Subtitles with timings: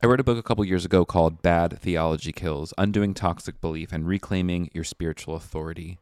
[0.00, 3.92] I wrote a book a couple years ago called Bad Theology Kills Undoing Toxic Belief
[3.92, 5.98] and Reclaiming Your Spiritual Authority.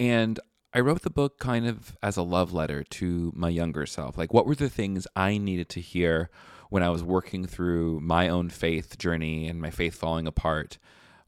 [0.00, 0.40] And
[0.74, 4.18] I wrote the book kind of as a love letter to my younger self.
[4.18, 6.30] Like, what were the things I needed to hear
[6.70, 10.78] when I was working through my own faith journey and my faith falling apart?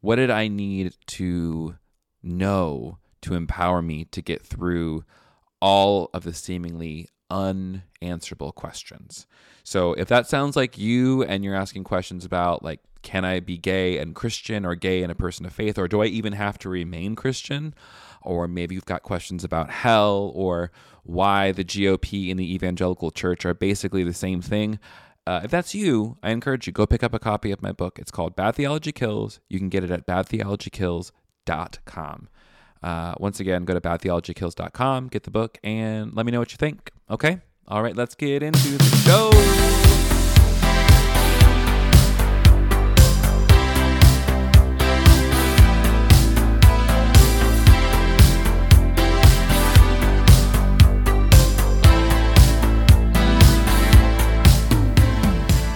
[0.01, 1.77] What did I need to
[2.25, 5.05] know to empower me to get through
[5.61, 9.27] all of the seemingly unanswerable questions?
[9.63, 13.57] So if that sounds like you and you're asking questions about like can I be
[13.57, 16.59] gay and Christian or gay and a person of faith or do I even have
[16.59, 17.75] to remain Christian?
[18.23, 20.71] Or maybe you've got questions about hell or
[21.05, 24.79] why the GOP and the evangelical church are basically the same thing.
[25.27, 27.99] Uh, if that's you, I encourage you go pick up a copy of my book.
[27.99, 29.41] It's called Bad Theology Kills.
[29.49, 32.29] You can get it at badtheologykills.com.
[32.83, 36.57] Uh, once again, go to badtheologykills.com, get the book, and let me know what you
[36.57, 36.91] think.
[37.11, 37.41] Okay?
[37.67, 39.31] All right, let's get into the show.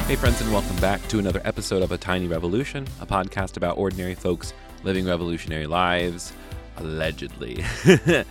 [0.06, 3.76] Hey, friends, and welcome back to another episode of A Tiny Revolution, a podcast about
[3.76, 4.54] ordinary folks
[4.84, 6.32] living revolutionary lives,
[6.76, 7.64] allegedly.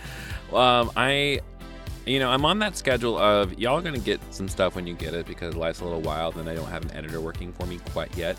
[0.54, 1.40] um, I
[2.06, 5.14] you know, I'm on that schedule of y'all to get some stuff when you get
[5.14, 7.78] it because life's a little wild and I don't have an editor working for me
[7.92, 8.38] quite yet.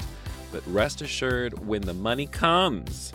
[0.52, 3.13] But rest assured, when the money comes,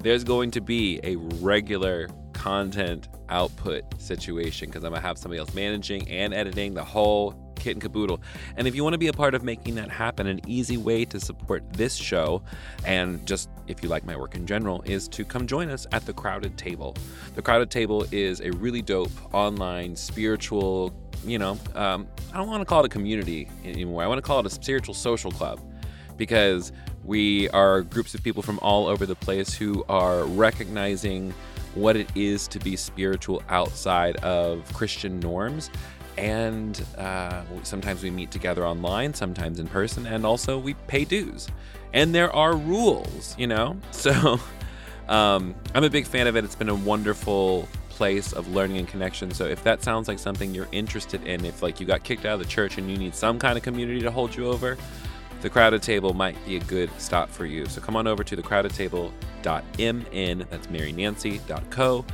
[0.00, 2.08] there's going to be a regular
[2.40, 7.34] content output situation because I'm going to have somebody else managing and editing the whole
[7.54, 8.18] kit and caboodle.
[8.56, 11.04] And if you want to be a part of making that happen, an easy way
[11.04, 12.42] to support this show,
[12.86, 16.06] and just if you like my work in general, is to come join us at
[16.06, 16.96] the Crowded Table.
[17.34, 20.94] The Crowded Table is a really dope online spiritual,
[21.26, 24.02] you know, um, I don't want to call it a community anymore.
[24.02, 25.60] I want to call it a spiritual social club
[26.16, 26.72] because
[27.04, 31.34] we are groups of people from all over the place who are recognizing
[31.74, 35.70] what it is to be spiritual outside of Christian norms
[36.20, 41.48] and uh, sometimes we meet together online, sometimes in person, and also we pay dues.
[41.94, 43.76] And there are rules, you know?
[43.92, 44.38] So
[45.08, 46.44] um, I'm a big fan of it.
[46.44, 49.30] It's been a wonderful place of learning and connection.
[49.30, 52.34] So if that sounds like something you're interested in, if like you got kicked out
[52.34, 54.78] of the church and you need some kind of community to hold you over,
[55.42, 57.66] the crowded table might be a good stop for you.
[57.66, 62.04] So come on over to thecrowdedtable.mn, that's marynancy.co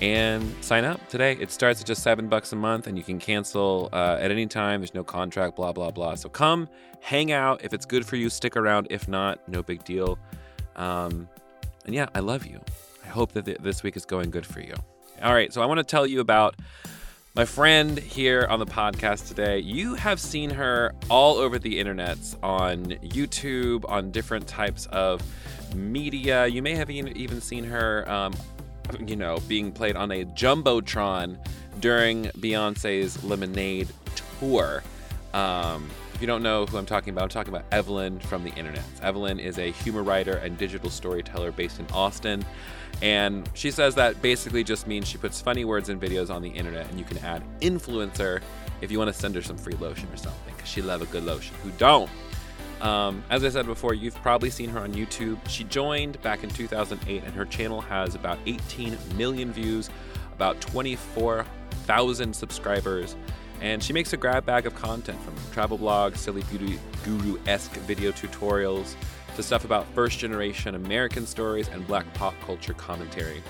[0.00, 1.36] and sign up today.
[1.40, 4.46] It starts at just seven bucks a month, and you can cancel uh, at any
[4.46, 4.80] time.
[4.80, 6.14] There's no contract, blah blah blah.
[6.14, 6.68] So come,
[7.00, 7.64] hang out.
[7.64, 8.88] If it's good for you, stick around.
[8.90, 10.18] If not, no big deal.
[10.76, 11.28] Um,
[11.84, 12.60] and yeah, I love you.
[13.04, 14.74] I hope that th- this week is going good for you.
[15.22, 16.54] All right, so I want to tell you about
[17.34, 19.58] my friend here on the podcast today.
[19.58, 25.22] You have seen her all over the internets on YouTube, on different types of
[25.74, 26.46] media.
[26.46, 28.34] You may have even seen her um,
[29.06, 31.38] you know, being played on a jumbotron
[31.80, 33.88] during Beyonce's Lemonade
[34.40, 34.82] tour.
[35.34, 38.50] Um, if you don't know who I'm talking about, I'm talking about Evelyn from the
[38.54, 38.84] internet.
[39.02, 42.44] Evelyn is a humor writer and digital storyteller based in Austin.
[43.00, 46.48] And she says that basically just means she puts funny words and videos on the
[46.48, 48.40] internet, and you can add influencer
[48.80, 51.06] if you want to send her some free lotion or something, because she love a
[51.06, 51.54] good lotion.
[51.62, 52.10] Who don't?
[52.80, 55.36] Um, as I said before, you've probably seen her on YouTube.
[55.48, 59.90] She joined back in 2008, and her channel has about 18 million views,
[60.32, 63.16] about 24,000 subscribers,
[63.60, 67.74] and she makes a grab bag of content from travel blogs, silly beauty guru esque
[67.78, 68.94] video tutorials,
[69.38, 73.40] to stuff about first generation American stories and black pop culture commentary.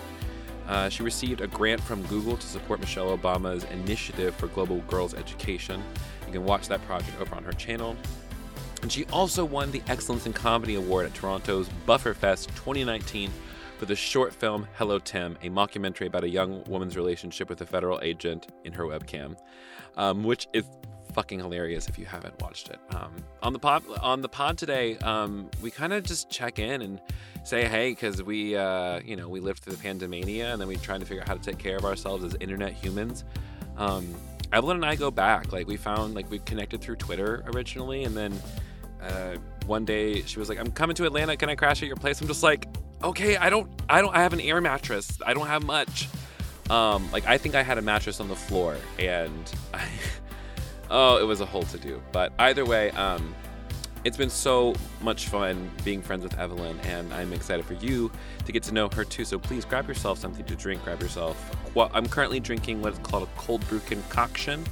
[0.69, 5.15] Uh, she received a grant from Google to support Michelle Obama's initiative for global girls'
[5.15, 5.83] education.
[6.27, 7.97] You can watch that project over on her channel.
[8.83, 13.33] And she also won the Excellence in Comedy Award at Toronto's Bufferfest 2019
[13.79, 17.67] for the short film Hello Tim, a mockumentary about a young woman's relationship with a
[17.67, 19.39] federal agent in her webcam,
[19.97, 20.67] um, which is
[21.19, 22.79] fucking hilarious if you haven't watched it.
[22.91, 23.13] Um,
[23.43, 27.01] on the pod, on the pod today, um, we kind of just check in and
[27.43, 30.77] say hey because we, uh, you know, we lived through the pandemania and then we
[30.77, 33.25] trying to figure out how to take care of ourselves as internet humans.
[33.77, 34.15] Um,
[34.53, 35.53] Evelyn and I go back.
[35.53, 38.41] Like we found, like we connected through Twitter originally, and then
[39.03, 41.37] uh, one day she was like, "I'm coming to Atlanta.
[41.37, 42.69] Can I crash at your place?" I'm just like,
[43.03, 45.19] "Okay, I don't, I don't, I have an air mattress.
[45.27, 46.07] I don't have much."
[46.71, 49.83] Um, like I think I had a mattress on the floor, and I,
[50.91, 52.03] oh, it was a whole to do.
[52.13, 53.35] But either way, um,
[54.05, 58.11] it's been so much fun being friends with Evelyn, and I'm excited for you
[58.45, 59.25] to get to know her too.
[59.25, 60.85] So please grab yourself something to drink.
[60.85, 61.57] Grab yourself.
[61.75, 64.65] Well, I'm currently drinking what is called a cold brew concoction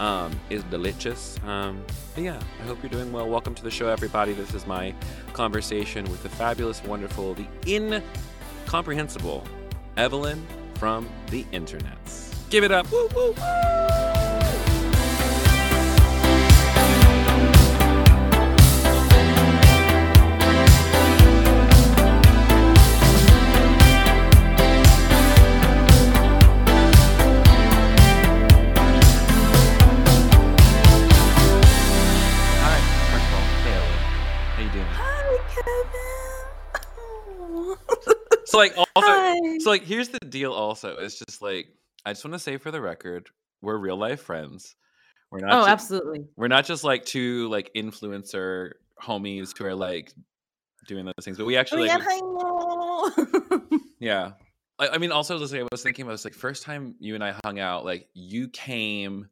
[0.00, 1.38] um, is delicious.
[1.44, 3.28] Um, but yeah, I hope you're doing well.
[3.28, 4.32] Welcome to the show, everybody.
[4.32, 4.94] This is my
[5.32, 9.46] conversation with the fabulous, wonderful, the incomprehensible
[9.96, 10.44] Evelyn
[10.74, 12.34] from the internets.
[12.48, 12.90] Give it up.
[12.90, 14.29] Woo, woo, woo.
[38.50, 39.58] So like also Hi.
[39.60, 40.96] so like here's the deal also.
[40.96, 41.68] It's just like
[42.04, 43.30] I just want to say for the record,
[43.62, 44.74] we're real life friends.
[45.30, 46.26] We're not Oh, ju- absolutely.
[46.36, 50.12] we're not just like two like influencer homies who are like
[50.88, 53.78] doing those things, but we Oh, actually yeah, like, I know.
[54.00, 54.32] yeah.
[54.80, 57.22] I, I mean also listen, I was thinking about this like first time you and
[57.22, 59.28] I hung out, like you came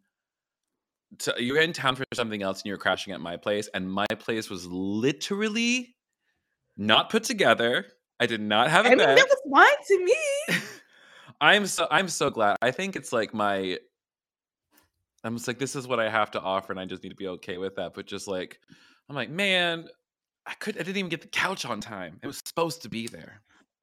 [1.20, 3.68] to you were in town for something else and you were crashing at my place,
[3.74, 5.96] and my place was literally
[6.76, 7.86] not put together.
[8.20, 10.58] I did not have a I mean, that was fine to me.
[11.40, 12.56] I'm so I'm so glad.
[12.62, 13.78] I think it's like my
[15.24, 17.16] I'm just like this is what I have to offer and I just need to
[17.16, 17.94] be okay with that.
[17.94, 18.58] But just like
[19.08, 19.86] I'm like, man,
[20.46, 22.18] I could I didn't even get the couch on time.
[22.22, 23.42] It was supposed to be there.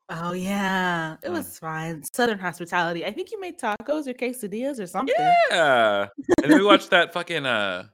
[0.10, 1.16] Oh, yeah.
[1.24, 2.04] It was fine.
[2.14, 3.06] Southern hospitality.
[3.06, 5.16] I think you made tacos or quesadillas or something.
[5.50, 6.08] Yeah.
[6.44, 7.86] and then we watched that fucking uh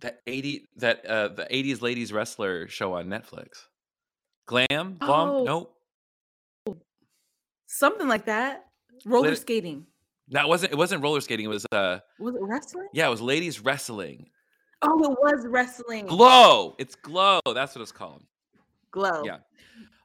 [0.00, 3.66] that 80 that uh the 80s ladies wrestler show on Netflix.
[4.46, 4.96] Glam?
[4.98, 5.28] Glom?
[5.28, 5.44] Oh.
[5.44, 5.76] Nope.
[7.66, 8.66] Something like that.
[9.04, 9.86] Roller Lit- skating.
[10.28, 12.88] That wasn't it wasn't roller skating, it was uh Was it wrestling?
[12.92, 14.28] yeah, it was ladies wrestling.
[14.82, 16.06] Oh, it was wrestling.
[16.06, 16.74] Glow.
[16.78, 17.40] It's glow.
[17.52, 18.22] That's what it's called.
[18.92, 19.22] Glow.
[19.24, 19.38] Yeah.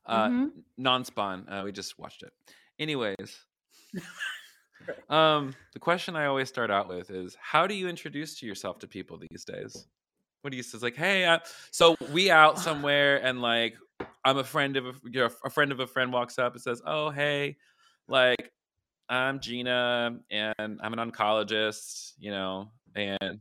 [0.06, 0.50] Uh, Mhm.
[0.78, 1.48] non-spawn.
[1.50, 2.32] Uh, we just watched it.
[2.78, 3.16] Anyways,
[5.10, 8.88] um, the question I always start out with is, how do you introduce yourself to
[8.88, 9.88] people these days?
[10.42, 10.78] What do you say?
[10.80, 11.40] Like, hey, uh,
[11.72, 13.76] so we out somewhere, and like,
[14.26, 16.62] I'm a friend of a, you know, a friend of a friend walks up and
[16.62, 17.58] says, oh, hey,
[18.08, 18.52] like,
[19.08, 23.40] I'm Gina, and I'm an oncologist, you know, and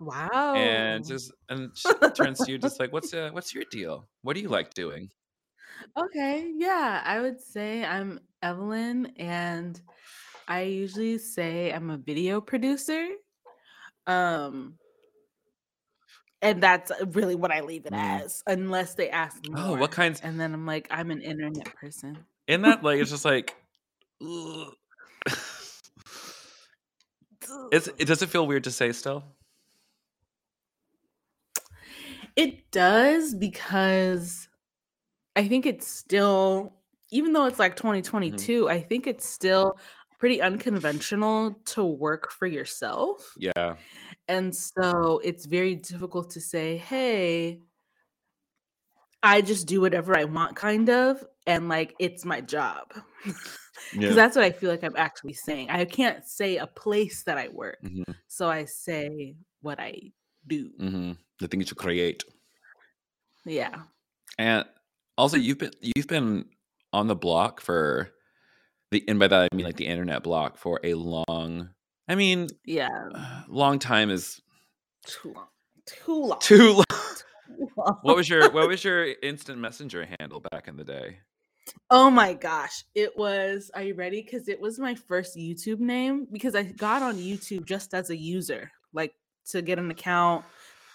[0.00, 0.54] Wow.
[0.54, 4.08] and just and she turns to you just like, what's uh, what's your deal?
[4.22, 5.10] What do you like doing?
[5.96, 9.80] Okay, yeah, I would say I'm Evelyn, and
[10.48, 13.06] I usually say I'm a video producer.
[14.06, 14.78] Um,
[16.42, 18.22] and that's really what I leave it Mm.
[18.22, 19.54] as, unless they ask me.
[19.56, 20.20] Oh, what kinds?
[20.20, 22.18] And then I'm like, I'm an internet person.
[22.48, 23.54] In that, like, it's just like,
[27.70, 29.24] it's it does it feel weird to say still?
[32.34, 34.48] It does because
[35.36, 36.74] I think it's still,
[37.10, 39.78] even though it's like 2022, I think it's still
[40.18, 43.34] pretty unconventional to work for yourself.
[43.36, 43.76] Yeah.
[44.32, 47.60] And so it's very difficult to say, hey,
[49.22, 51.22] I just do whatever I want, kind of.
[51.46, 52.94] And like, it's my job.
[53.24, 53.44] Because
[53.92, 54.14] Yeah.
[54.14, 55.68] that's what I feel like I'm actually saying.
[55.68, 57.78] I can't say a place that I work.
[57.82, 60.12] hmm So I say what I
[60.46, 60.70] do.
[60.78, 62.24] hmm The things you create,
[63.44, 63.82] Yeah.
[64.38, 64.64] and
[65.18, 66.46] also you've been you've been
[66.94, 68.08] on the block for
[68.90, 71.68] the and by that I mean like the internet block for a long.
[72.12, 72.90] I mean, Yeah.
[73.14, 74.42] uh, long time is
[75.06, 75.46] Too long.
[75.86, 76.38] Too long.
[76.40, 76.84] too long.
[76.90, 77.98] too long.
[78.02, 81.20] What was your What was your instant messenger handle back in the day?
[81.90, 82.84] Oh my gosh.
[82.94, 84.20] It was, are you ready?
[84.20, 88.16] Because it was my first YouTube name because I got on YouTube just as a
[88.16, 89.14] user, like
[89.46, 90.44] to get an account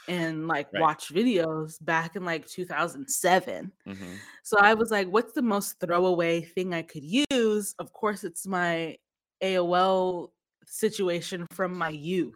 [0.07, 0.81] and like Right.
[0.81, 3.71] watch videos back in like 2007.
[3.87, 7.73] hmm So I was like, what's the most throwaway thing I could use?
[7.79, 8.97] Of course, it's my
[9.41, 10.29] AOL
[10.67, 12.35] situation from my youth.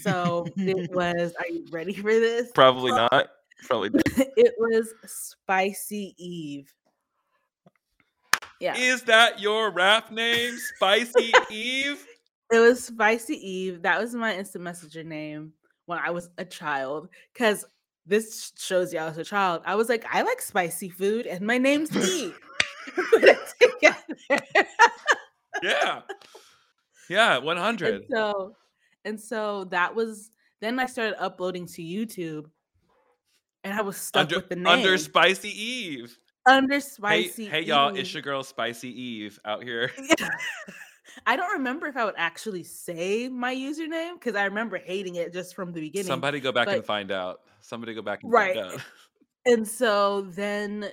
[0.00, 2.50] So it was, are you ready for this?
[2.54, 3.28] Probably not.
[3.64, 4.02] Probably not.
[4.36, 6.72] it was Spicy Eve.
[8.60, 8.76] Yeah.
[8.76, 12.04] Is that your rap name, Spicy Eve?
[12.52, 13.82] It was Spicy Eve.
[13.82, 15.52] That was my instant messenger name
[15.86, 17.08] when I was a child.
[17.32, 17.64] Because
[18.06, 19.62] this shows you I was a child.
[19.66, 22.38] I was like, I like spicy food, and my name's Eve.
[23.10, 24.46] Put it together.
[25.60, 26.02] Yeah.
[27.08, 27.94] Yeah, 100.
[27.94, 28.56] and so,
[29.04, 30.30] and so that was.
[30.60, 32.46] Then I started uploading to YouTube,
[33.62, 36.18] and I was stuck Under, with the name under Spicy Eve.
[36.46, 37.46] under Hey, Spicy.
[37.46, 39.92] hey y'all, it's your girl Spicy Eve out here.
[41.26, 45.32] I don't remember if I would actually say my username because I remember hating it
[45.32, 46.06] just from the beginning.
[46.06, 47.40] Somebody go back and find out.
[47.60, 48.54] Somebody go back and Right.
[48.54, 48.80] find out.
[49.46, 50.90] And so then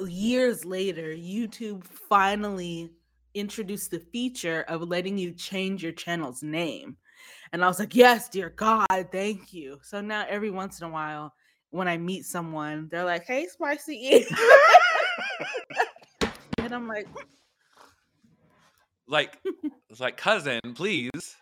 [0.00, 2.90] years later, YouTube finally
[3.36, 6.96] introduced the feature of letting you change your channel's name.
[7.52, 9.78] And I was like, Yes, dear God, thank you.
[9.82, 11.32] So now every once in a while,
[11.70, 14.26] when I meet someone, they're like, Hey, spicy E.
[16.58, 17.06] and I'm like,
[19.08, 19.38] like
[19.90, 21.36] it's like cousin, please.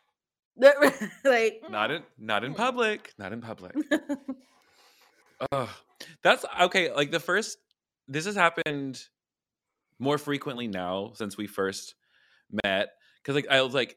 [1.24, 3.12] like Not in not in public.
[3.18, 3.74] Not in public.
[5.52, 5.68] Ugh.
[6.22, 6.92] That's okay.
[6.92, 7.58] Like the first,
[8.08, 9.02] this has happened
[10.04, 11.94] more frequently now since we first
[12.64, 12.90] met.
[13.24, 13.96] Cause like I was like,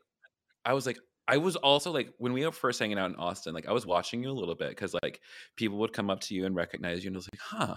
[0.65, 0.97] I was like,
[1.27, 3.85] I was also like when we were first hanging out in Austin, like I was
[3.85, 5.21] watching you a little bit because like
[5.57, 7.75] people would come up to you and recognize you, and I was like, huh,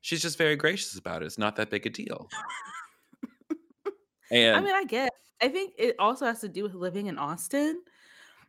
[0.00, 1.26] she's just very gracious about it.
[1.26, 2.28] It's not that big a deal.
[4.30, 5.10] And I mean, I get.
[5.42, 7.82] I think it also has to do with living in Austin.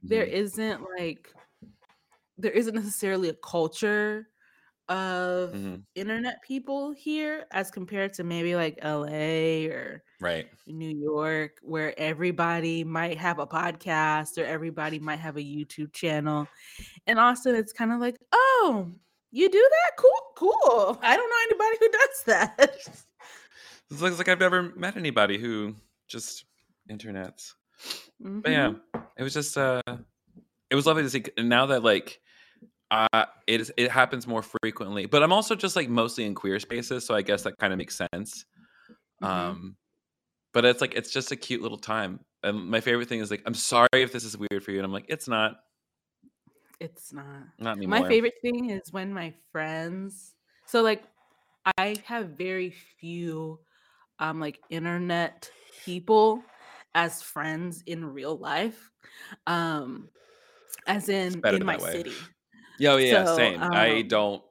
[0.04, 0.32] There Mhm.
[0.32, 1.34] isn't like
[2.38, 4.30] there isn't necessarily a culture
[4.92, 5.84] of Mhm.
[5.96, 12.84] internet people here as compared to maybe like LA or right, New York, where everybody
[12.84, 16.48] might have a podcast or everybody might have a YouTube channel.
[17.08, 18.92] In Austin, it's kind of like, oh,
[19.32, 19.92] you do that?
[19.98, 21.00] Cool, cool.
[21.02, 23.04] I don't know anybody who does that.
[23.92, 25.76] it looks like I've never met anybody who
[26.08, 26.46] just
[26.90, 27.54] internets.
[28.20, 29.06] But yeah, Mhm.
[29.18, 29.82] it was just uh,
[30.70, 31.24] it was lovely to see.
[31.38, 32.21] And now that like
[32.92, 36.60] uh it is it happens more frequently but i'm also just like mostly in queer
[36.60, 38.46] spaces so i guess that kind of makes sense
[39.22, 39.28] Mhm.
[39.28, 39.76] um
[40.54, 43.42] but it's like it's just a cute little time and my favorite thing is like
[43.46, 45.58] i'm sorry if this is weird for you and i'm like it's not
[46.80, 47.44] It's not.
[47.60, 51.04] not anymore My favorite thing is when my friends so like
[51.78, 53.60] I have very few
[54.20, 55.50] um like internet
[55.86, 56.44] people
[56.96, 58.90] as friends in real life.
[59.46, 60.10] Um
[60.88, 62.16] as in in my city.
[62.80, 64.44] Yeah oh, yeah So, same i um, don't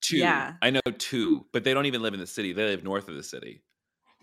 [0.00, 0.52] two Yeah.
[0.62, 3.14] i know two but they don't even live in the city they live north of
[3.16, 3.62] the city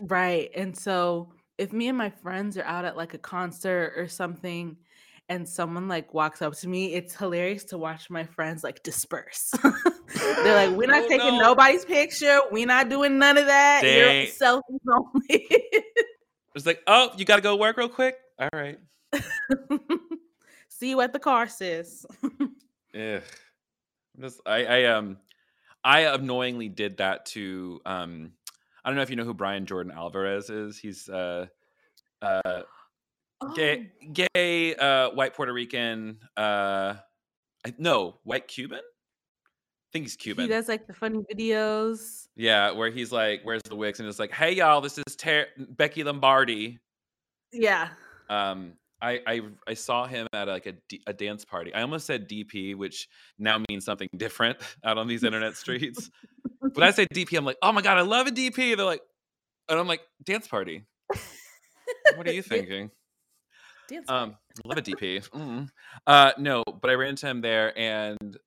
[0.04, 0.50] Right.
[0.56, 4.78] And so if me and my friends are out at like a concert or something
[5.30, 9.52] and someone like walks up to me, it's hilarious to watch my friends like disperse.
[10.44, 11.50] They're like, we're not Oh, taking no.
[11.50, 12.40] nobody's picture.
[12.52, 13.82] We're not doing none of that.
[13.84, 15.48] You're selfies only.
[16.56, 18.80] it's like oh you gotta go work real quick all right
[20.82, 22.08] See you at the car, sis.
[22.92, 23.20] Yeah.
[24.20, 25.20] Just I I um
[25.84, 28.32] I annoyingly did that to um
[28.84, 30.80] I don't know if you know who Brian Jordan Alvarez is.
[30.80, 31.46] He's uh
[32.24, 32.64] uh
[33.54, 36.96] gay gay uh white Puerto Rican uh
[37.64, 38.80] I, no, white Cuban?
[38.80, 40.50] I think he's he Cuban.
[40.50, 42.28] does like the funny videos.
[42.36, 45.50] yeah, where he's like where's the wigs and it's like, "Hey y'all, this is Ter-
[45.60, 46.80] Becky Lombardi."
[47.54, 47.90] Yeah.
[48.32, 51.74] Um I, I I saw him at like a, D- a dance party.
[51.74, 53.08] I almost said DP, which
[53.40, 56.10] now means something different out on these internet streets.
[56.60, 58.76] When I say DP, I'm like, oh my god, I love a DP.
[58.78, 59.02] They're like,
[59.70, 60.86] and I'm like, dance party.
[62.16, 62.92] What are you thinking?
[63.90, 65.28] Dance Um, I love a DP.
[65.30, 65.70] Mm.
[66.08, 68.38] Uh, no, but I ran into him there, and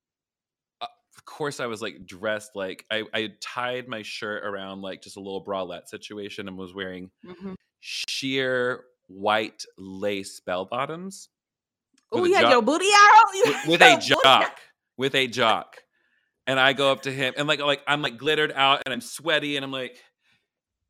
[0.80, 5.02] uh, of course I was like dressed like I I tied my shirt around like
[5.02, 7.54] just a little bralette situation and was wearing Mhm.
[7.80, 11.28] sheer white lace bell bottoms
[12.12, 13.24] Oh, you had your booty out?
[13.34, 14.60] You with, with a jock
[14.96, 15.76] with a jock.
[16.46, 19.00] And i go up to him and like like i'm like glittered out and i'm
[19.00, 19.96] sweaty and i'm like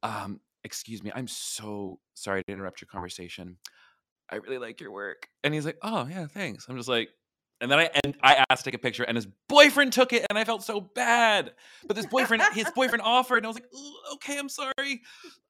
[0.02, 3.56] um excuse me i'm so sorry to interrupt your conversation.
[4.30, 5.28] I really like your work.
[5.44, 6.66] And he's like oh yeah thanks.
[6.68, 7.08] I'm just like
[7.60, 10.26] and then i and i asked to take a picture and his boyfriend took it
[10.28, 11.52] and i felt so bad.
[11.86, 13.68] But this boyfriend his boyfriend offered and i was like
[14.14, 14.72] okay i'm sorry.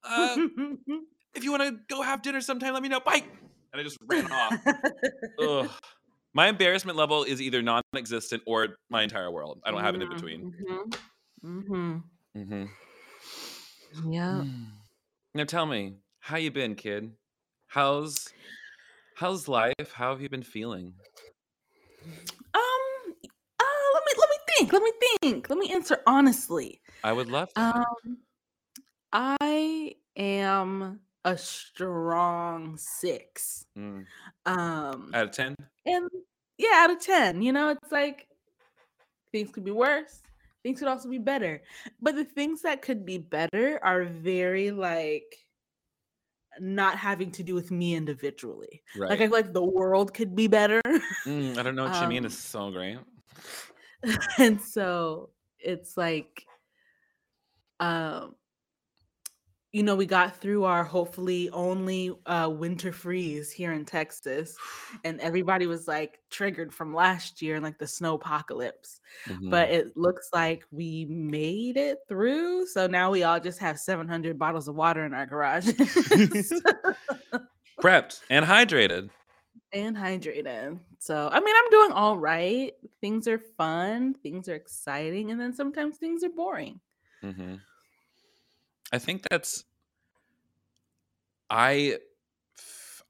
[0.07, 0.37] Uh,
[1.35, 3.23] if you want to go have dinner sometime let me know bye
[3.73, 4.53] and i just ran off
[5.41, 5.69] Ugh.
[6.33, 9.61] My embarrassment level is either non-existent or my entire world.
[9.63, 10.53] I don't have it in between.
[11.45, 11.99] Mm-hmm.
[12.37, 14.11] Mm-hmm.
[14.11, 14.43] Yeah.
[15.33, 17.13] Now tell me, how you been, kid?
[17.67, 18.27] How's
[19.15, 19.93] how's life?
[19.93, 20.93] How have you been feeling?
[22.03, 22.61] Um.
[23.23, 23.63] Uh.
[23.93, 24.11] Let me.
[24.19, 24.73] Let me think.
[24.73, 25.49] Let me think.
[25.49, 26.81] Let me answer honestly.
[27.01, 27.61] I would love to.
[27.61, 28.17] Um.
[29.13, 33.65] I am a strong six.
[33.77, 34.05] Mm.
[34.45, 35.11] Um.
[35.13, 35.55] Out of ten?
[35.85, 36.09] and
[36.57, 37.41] yeah, out of ten.
[37.41, 38.27] You know, it's like
[39.33, 40.21] things could be worse.
[40.63, 41.61] Things could also be better.
[42.01, 45.35] But the things that could be better are very like
[46.59, 48.81] not having to do with me individually.
[48.97, 49.09] Right.
[49.09, 50.81] Like I feel like the world could be better.
[51.25, 52.19] Mm, I don't know what you mean.
[52.19, 52.97] um, It's so great.
[54.37, 56.45] and so it's like
[57.79, 58.35] um
[59.75, 64.55] you know we got through our hopefully only uh winter freeze here in Texas
[65.03, 69.49] and everybody was like triggered from last year and like the snow apocalypse Mhm.
[69.51, 74.39] but it looks like we made it through so now we all just have 700
[74.39, 75.67] bottles of water in our garage
[77.81, 79.09] prepped and hydrated.
[79.73, 80.79] and hydrated.
[80.99, 82.71] So, I mean, I'm doing all right.
[83.01, 86.79] Things are fun, things are exciting, and then sometimes things are boring.
[87.21, 87.55] hmm
[88.91, 89.65] I think that's
[91.49, 91.99] I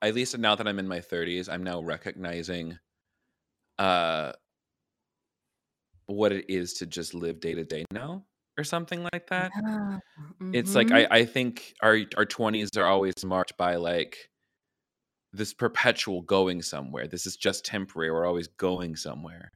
[0.01, 2.79] at least now that I'm in my 30s, I'm now recognizing
[3.77, 4.32] uh
[6.08, 8.25] what it is to just live day to day now
[8.58, 9.51] or something like that.
[9.55, 10.00] Yeah.
[10.53, 11.12] It's like I Mhm.
[11.12, 14.29] I think our our 20s are always marked by like
[15.34, 17.08] this perpetual going somewhere.
[17.08, 18.12] This is just temporary.
[18.12, 19.51] We're always going somewhere.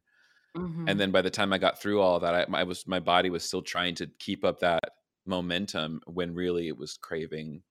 [0.88, 1.00] And Mhm.
[1.00, 3.44] then by the time I got through all that, I, I was my body was
[3.44, 4.82] still trying to keep up that
[5.30, 7.64] momentum when really it was craving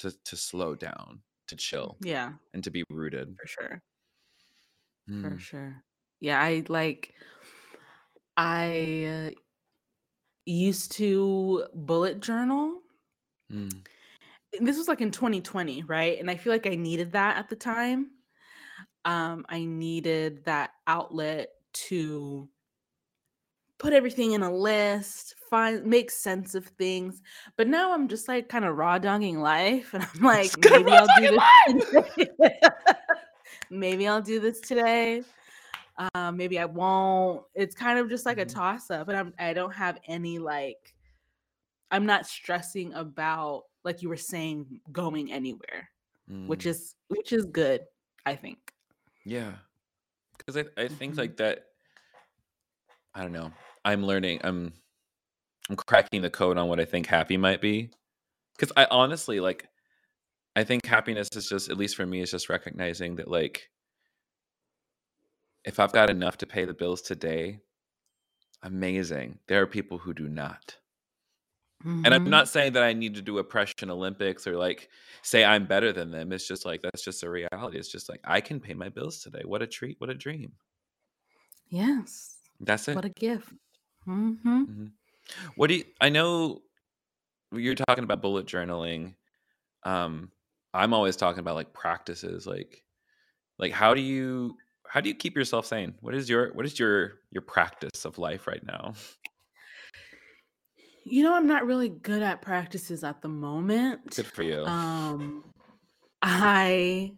[0.00, 3.38] to to slow down, to chill, Yeah, and to be rooted.
[3.40, 3.82] for sure.
[5.20, 5.84] For Mm, sure.
[6.20, 7.14] Yeah, I like
[8.36, 9.34] I
[10.46, 12.80] used to bullet journal.
[13.50, 13.84] mm,
[14.60, 16.18] This was like in 2020, right?
[16.18, 18.12] And I feel like I needed that at the time.
[19.04, 21.50] Um, I needed that outlet
[21.88, 22.50] to
[23.84, 27.20] put everything in a list, find make sense of things.
[27.58, 31.06] But now I'm just like kind of raw dogging life, and I'm like, maybe I'll
[31.18, 32.30] do this today.
[33.70, 35.22] maybe I'll do this today.
[36.14, 37.44] Uh, maybe I won't.
[37.54, 40.38] It's kind of just like a Mhm, toss up, and I'm I don't have any
[40.38, 40.94] like
[41.90, 45.90] I'm not stressing about like you were saying going anywhere,
[46.46, 46.70] which mm.
[46.70, 47.82] is which is good,
[48.24, 48.72] I think.
[49.26, 49.52] Yeah,
[50.38, 51.18] because I I think Mhm.
[51.18, 51.66] like that.
[53.14, 53.52] I don't know.
[53.84, 54.40] I'm learning.
[54.44, 54.72] I'm
[55.70, 57.90] I'm cracking the code on what I think happy might be.
[58.56, 59.68] Because I honestly like.
[60.56, 63.70] I think happiness is just, at least for me, is just recognizing that like
[65.64, 67.60] if I've got enough to pay the bills today,
[68.62, 69.38] amazing.
[69.48, 70.76] There are people who do not.
[71.82, 72.28] And I'm Mhm.
[72.28, 74.90] not saying that I need to do oppression Olympics or like
[75.22, 76.32] say I'm better than them.
[76.32, 77.78] It's just like that's just a reality.
[77.78, 79.42] It's just like I can pay my bills today.
[79.44, 80.00] What a treat.
[80.00, 80.52] What a dream.
[81.68, 82.38] Yes.
[82.60, 82.94] That's it.
[82.94, 83.52] What a gift.
[84.06, 84.66] Mhm.
[84.66, 84.92] Mhm.
[85.56, 86.62] What do you I know
[87.52, 89.14] you're talking about bullet journaling.
[89.84, 90.30] Um
[90.72, 92.84] I'm always talking about like practices like
[93.58, 95.94] like how do you how do you keep yourself sane?
[96.00, 98.94] What is your what is your your practice of life right now?
[101.04, 104.16] You know, I'm not really good at practices at the moment.
[104.16, 104.64] Good for you.
[104.64, 105.44] Um,
[106.22, 107.12] I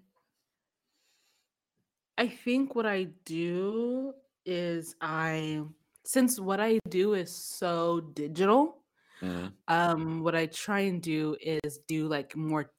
[2.18, 5.62] I think what I do is I
[6.06, 8.82] since what I do is so digital,
[9.22, 12.70] Mm, um, what I try and do is do like more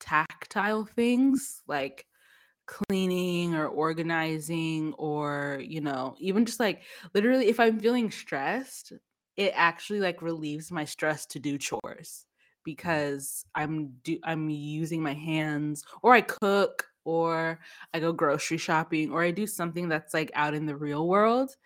[0.00, 2.06] tactile things like
[2.66, 6.82] cleaning or organizing or you know even just like
[7.14, 8.92] literally if i'm feeling stressed
[9.36, 12.26] it actually like relieves my stress to do chores
[12.94, 17.58] mm, because i'm do i'm using my hands or i cook or
[17.92, 21.56] i go grocery shopping or i do something that's like out in the real world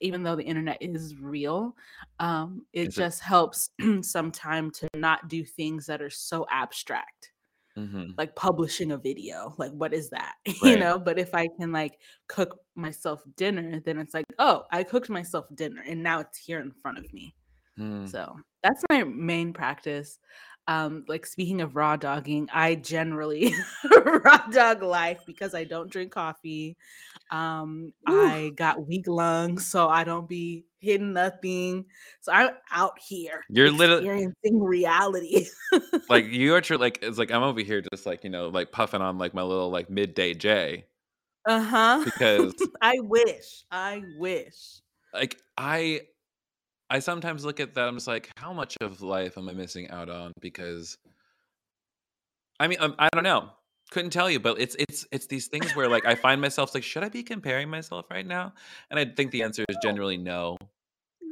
[0.00, 1.76] even though the internet is real
[2.20, 3.70] um it Is it just helps
[4.02, 7.32] some time to not do things that are so abstract
[7.78, 9.54] mhm, like publishing a video.
[9.56, 10.34] Like, what is that?
[10.62, 14.82] You know, but if I can like cook myself dinner, then it's like, oh, I
[14.82, 17.34] cooked myself dinner and now it's here in front of me.
[17.78, 18.08] Mm.
[18.08, 20.18] So that's my main practice.
[20.68, 23.54] Um, like speaking of raw dogging, I generally
[24.04, 26.76] raw dog life because I don't drink coffee.
[27.30, 31.86] Um, I got weak lungs, so I don't be hitting nothing.
[32.20, 35.46] So I'm out here You're literally experiencing reality.
[36.08, 38.70] like you are true like it's like I'm over here just like, you know, like
[38.70, 40.84] puffing on like my little like midday J
[41.46, 42.02] Uh-huh.
[42.04, 43.64] because I wish.
[43.70, 44.80] I wish.
[45.14, 46.02] like I
[46.90, 49.90] I sometimes look at that I'm just like how much of life am I missing
[49.90, 50.96] out on because
[52.60, 53.50] I mean um, I don't know.
[53.90, 56.82] Couldn't tell you, but it's it's it's these things where like I find myself like
[56.82, 58.52] should I be comparing myself right now?
[58.90, 60.56] And I think the answer is generally no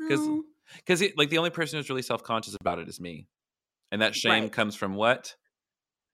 [0.08, 0.44] cuz no.
[0.86, 3.28] cuz like the only person who's really self-conscious about it is me.
[3.92, 4.52] And that shame Right.
[4.52, 5.36] comes from what?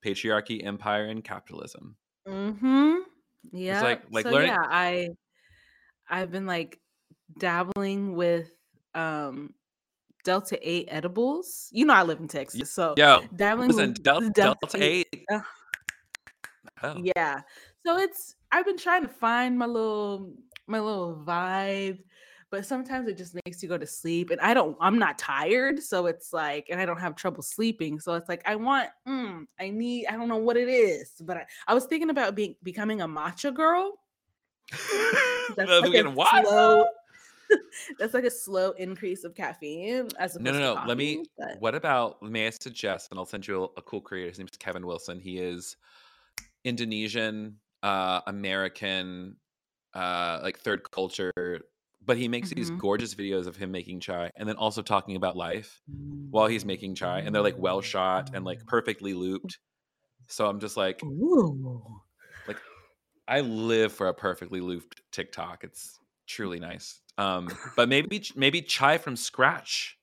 [0.04, 1.96] Patriarchy, empire, and capitalism.
[2.26, 3.02] Mhm.
[3.52, 3.74] Yeah.
[3.74, 5.08] It's like like So learning yeah, I
[6.08, 6.80] I've been like
[7.38, 8.50] dabbling with
[8.94, 9.54] um
[10.24, 11.68] Delta 8 edibles.
[11.72, 12.70] You know I live in Texas.
[12.70, 15.08] So yo, dabbling listen, with Del Delta Delta 8.
[15.12, 15.40] 8 uh,
[16.82, 17.40] oh, yeah.
[17.84, 20.32] So it's I've been trying to find my little
[20.66, 21.98] my little vibe,
[22.50, 25.82] but sometimes it just makes you go to sleep and I don't I'm not tired,
[25.82, 27.98] so it's like and I don't have trouble sleeping.
[27.98, 31.38] So it's like I want mm, I need I don't know what it is, but
[31.38, 33.98] I, I was thinking about being becoming a matcha girl.
[35.56, 36.46] That's like a what?
[36.46, 36.86] slow
[37.98, 41.74] that's like a slow increase of caffeine as No, no, no, let me but what
[41.74, 44.86] about may I suggest, and I'll send you a a cool creator, his name's Kevin
[44.86, 45.76] Wilson, he is
[46.64, 49.38] Indonesian, uh American
[49.94, 51.32] uh like third culture
[52.02, 52.80] but he makes these Mhm.
[52.80, 55.82] gorgeous videos of him making chai and then also talking about life
[56.30, 59.58] while he's making chai and they're like well shot and like perfectly looped
[60.28, 62.02] so i'm just like Ooh.
[63.28, 65.98] i live for a perfectly looped tiktok it's
[66.32, 69.98] truly nice um but maybe maybe chai from scratch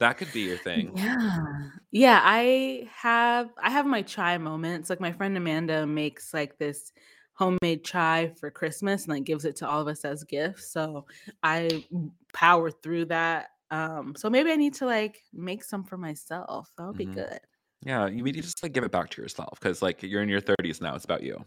[0.00, 1.70] that could be your thing Yeah.
[1.92, 4.90] Yeah, I have I have my chai moments.
[4.90, 6.92] Like my friend Amanda makes like this
[7.34, 10.68] homemade chai for Christmas and like gives it to all of us as gifts.
[10.72, 11.06] So
[11.42, 11.84] I
[12.32, 13.50] power through that.
[13.70, 16.70] Um, so maybe I need to like make some for myself.
[16.76, 17.14] That would be Mhm.
[17.14, 17.40] good.
[17.86, 20.28] yeah you need to just like give it back to yourself because like you're in
[20.28, 21.44] your 30s now it's about you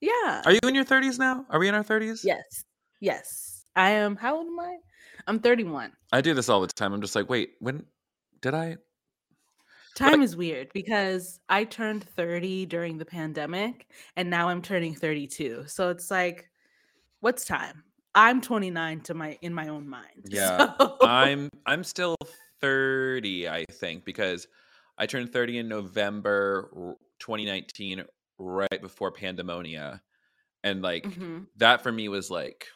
[0.00, 0.42] Yeah.
[0.46, 2.64] are you in your 30s now are we in our 30s Yes.
[3.00, 3.64] Yes.
[3.76, 4.76] I am how old am I?
[5.26, 5.92] I'm 31.
[6.12, 7.84] i do this all the time i'm just like wait when
[8.40, 8.76] did i
[9.96, 15.64] Time is weird because I turned 30 during the pandemic and now I'm turning 32.
[15.66, 16.48] So it's like,
[17.18, 17.82] what's time?
[18.14, 20.06] I'm 29 to my in my own mind.
[20.30, 22.14] Yeah, So- I'm I'm still
[22.60, 24.46] 30, I think, because
[24.96, 26.70] I turned 30 in November
[27.18, 28.04] 2019,
[28.38, 30.00] right before Pandemonia.
[30.62, 31.46] And like Mhm.
[31.56, 32.68] that for me was like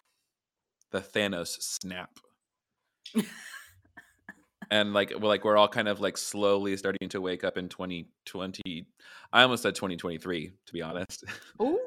[0.95, 2.21] the Thanos snap.
[4.71, 7.69] and like we're like we're all kind of like slowly starting to wake up in
[7.69, 8.87] 2020.
[9.33, 11.25] I almost said 2023, to be honest.
[11.61, 11.81] Ooh.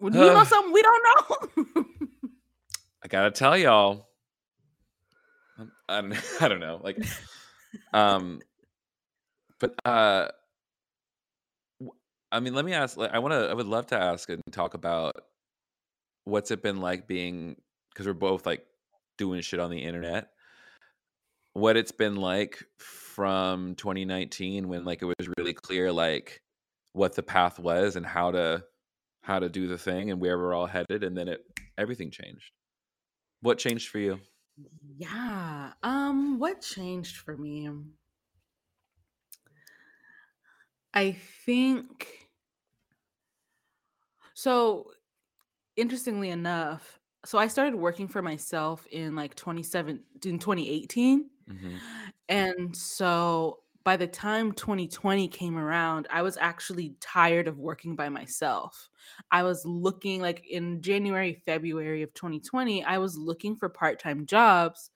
[0.00, 1.84] Well, do you know something we don't know?
[3.04, 4.08] I gotta tell y'all.
[5.60, 6.80] um, I don't, I don't know.
[6.82, 6.98] Like,
[7.92, 8.40] um,
[9.60, 10.26] but uh,
[12.32, 12.96] i mean, let me ask.
[12.96, 13.48] Like, I want to.
[13.48, 15.14] I would love to ask and talk about
[16.24, 17.56] what's it been like being
[17.92, 18.64] because we're both like
[19.18, 20.28] doing shit on the internet.
[21.54, 26.40] What it's been like from 2019 when like it was really clear like
[26.92, 28.64] what the path was and how to
[29.22, 31.40] how to do the thing and where we're all headed, and then it
[31.78, 32.50] everything changed.
[33.40, 34.20] What changed for you?
[34.96, 35.72] yeah.
[35.82, 37.68] Um, what changed for me?
[40.94, 42.28] I think
[44.34, 44.90] so
[45.76, 51.30] interestingly enough, so I started working for myself in like 27 in 2018.
[51.46, 51.82] Mhm.
[52.28, 58.08] And so by the time 2020 came around, I was actually tired of working by
[58.10, 58.90] myself.
[59.32, 64.90] I was looking like in January, February of 2020, I was looking for part-time jobs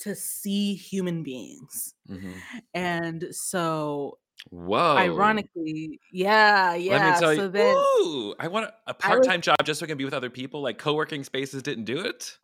[0.00, 1.94] to see human beings.
[2.08, 2.46] Mhm.
[2.74, 4.18] And so
[4.50, 4.96] Whoa.
[4.96, 6.92] ironically, yeah, yeah.
[6.92, 7.48] Let me tell so you.
[7.48, 10.60] then Ooh, I want a part-time job just so I can be with other people.
[10.62, 12.36] Like co-working spaces didn't do it.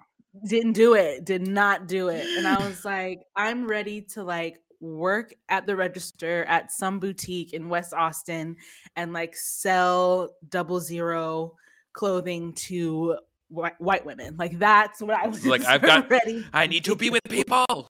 [0.47, 4.61] didn't do it did not do it and i was like i'm ready to like
[4.79, 8.55] work at the register at some boutique in west austin
[8.95, 11.55] and like sell double zero
[11.95, 13.17] clothing to
[13.49, 16.95] whi- white women like that's what i was Like, I've got- ready I need to
[16.95, 17.89] be with people.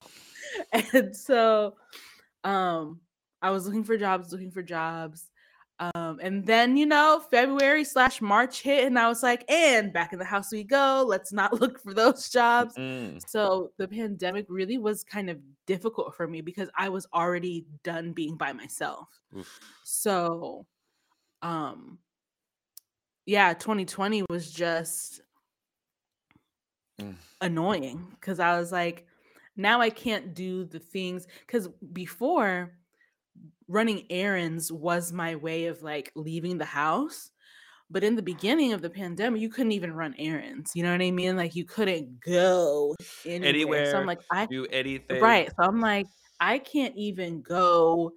[0.72, 1.74] and so
[2.44, 3.00] um
[3.42, 5.28] i was looking for jobs looking for jobs
[5.80, 10.12] um and then you know february slash march hit and i was like and back
[10.12, 14.46] in the house we go let's not look for those jobs Mm, so the pandemic
[14.48, 19.08] really was kind of difficult for me because i was already done being by myself
[19.36, 19.60] oof.
[19.84, 20.66] so
[21.42, 21.98] um
[23.26, 25.20] yeah 2020 was just
[27.00, 27.14] Mm.
[27.40, 29.06] annoying because i was like
[29.56, 32.72] now i can't do the things because before
[33.68, 37.30] running errands was my way of like leaving the house
[37.90, 41.02] but in the beginning of the pandemic you couldn't even run errands you know what
[41.02, 45.20] i mean like you couldn't go anywhere, so i'm like i Do anything.
[45.20, 45.48] Right.
[45.48, 46.06] So I'm like,
[46.40, 48.12] I can't even go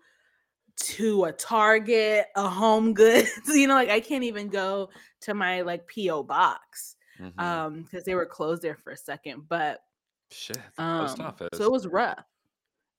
[0.84, 4.90] to a Target, a Home Goods, you know, like I can't even go
[5.22, 7.40] to my like PO box Mhm.
[7.40, 9.48] um because they were closed there for a second.
[9.48, 9.82] But
[10.32, 10.58] Shit.
[10.78, 11.50] um Post office.
[11.56, 12.26] so it was rough.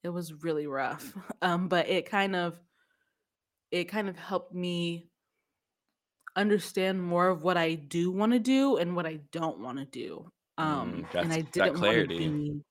[0.03, 1.17] It was really rough.
[1.43, 2.61] Um, but it kind of
[3.71, 5.11] it kind of helped me
[6.37, 9.85] understand more of what I do want to do and what I don't want to
[9.85, 10.33] do.
[10.59, 12.63] Um Mm, and I didn't want to be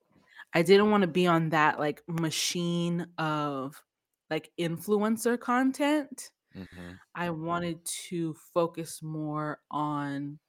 [0.54, 3.84] I didn't want to be on that like machine of
[4.30, 6.32] like influencer content.
[6.56, 7.02] Mhm.
[7.15, 10.39] I wanted to focus more on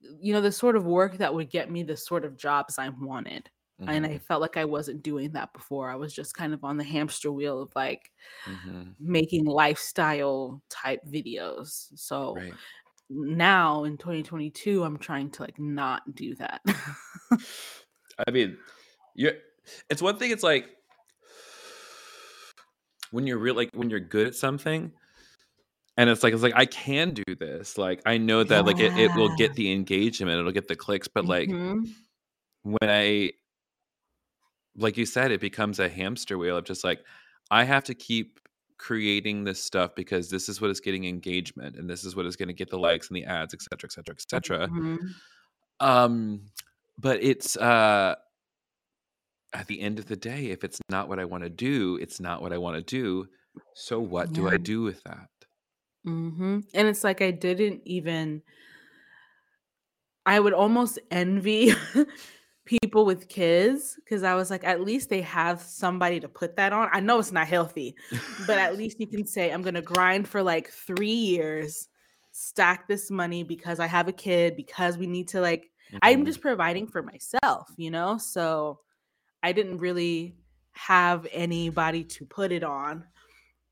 [0.00, 2.88] you know the sort of work that would get me the sort of jobs I
[2.90, 3.50] wanted.
[3.86, 5.90] And I felt like I wasn't doing that before.
[5.90, 8.12] I was just kind of on the hamster wheel of like
[8.46, 8.96] Mhm.
[9.00, 11.90] making lifestyle type videos.
[11.98, 12.58] So Right.
[13.10, 16.62] now in 2022 I'm trying to like not do that.
[18.26, 18.58] I mean,
[19.14, 19.32] you
[19.90, 20.76] it's one thing it's like
[23.10, 24.92] when you're real like when you're good at something,
[25.96, 27.78] and it's like it's like I can do this.
[27.78, 31.08] Like I know that like it, it will get the engagement, it'll get the clicks,
[31.08, 32.04] but like Mhm.
[32.62, 33.32] when I
[34.76, 37.00] like you said, it becomes a hamster wheel of just like
[37.50, 38.40] I have to keep
[38.78, 42.36] creating this stuff because this is what is getting engagement and this is what is
[42.36, 44.68] going to get the likes and the ads, et cetera, et cetera, et cetera.
[44.68, 44.98] Mhm.
[45.80, 46.46] Um,
[46.98, 48.14] but it's uh
[49.52, 52.18] at the end of the day, if it's not what I want to do, it's
[52.20, 53.28] not what I want to do.
[53.74, 55.28] So what do I do with that?
[56.04, 56.60] Mm-hmm.
[56.74, 58.42] And it's like I didn't even
[60.26, 61.72] I would almost envy
[62.64, 66.72] people with kids because I was like, at least they have somebody to put that
[66.72, 66.88] on.
[66.92, 67.96] I know it's not healthy,
[68.38, 71.88] but at least you can say, I'm going to grind for like three years,
[72.32, 75.70] stack this money because I have a kid, because we need to like,
[76.02, 76.26] I'm Mhm.
[76.26, 78.18] just providing for myself, you know?
[78.18, 78.80] So
[79.42, 80.36] I didn't really
[80.72, 83.06] have anybody to put it on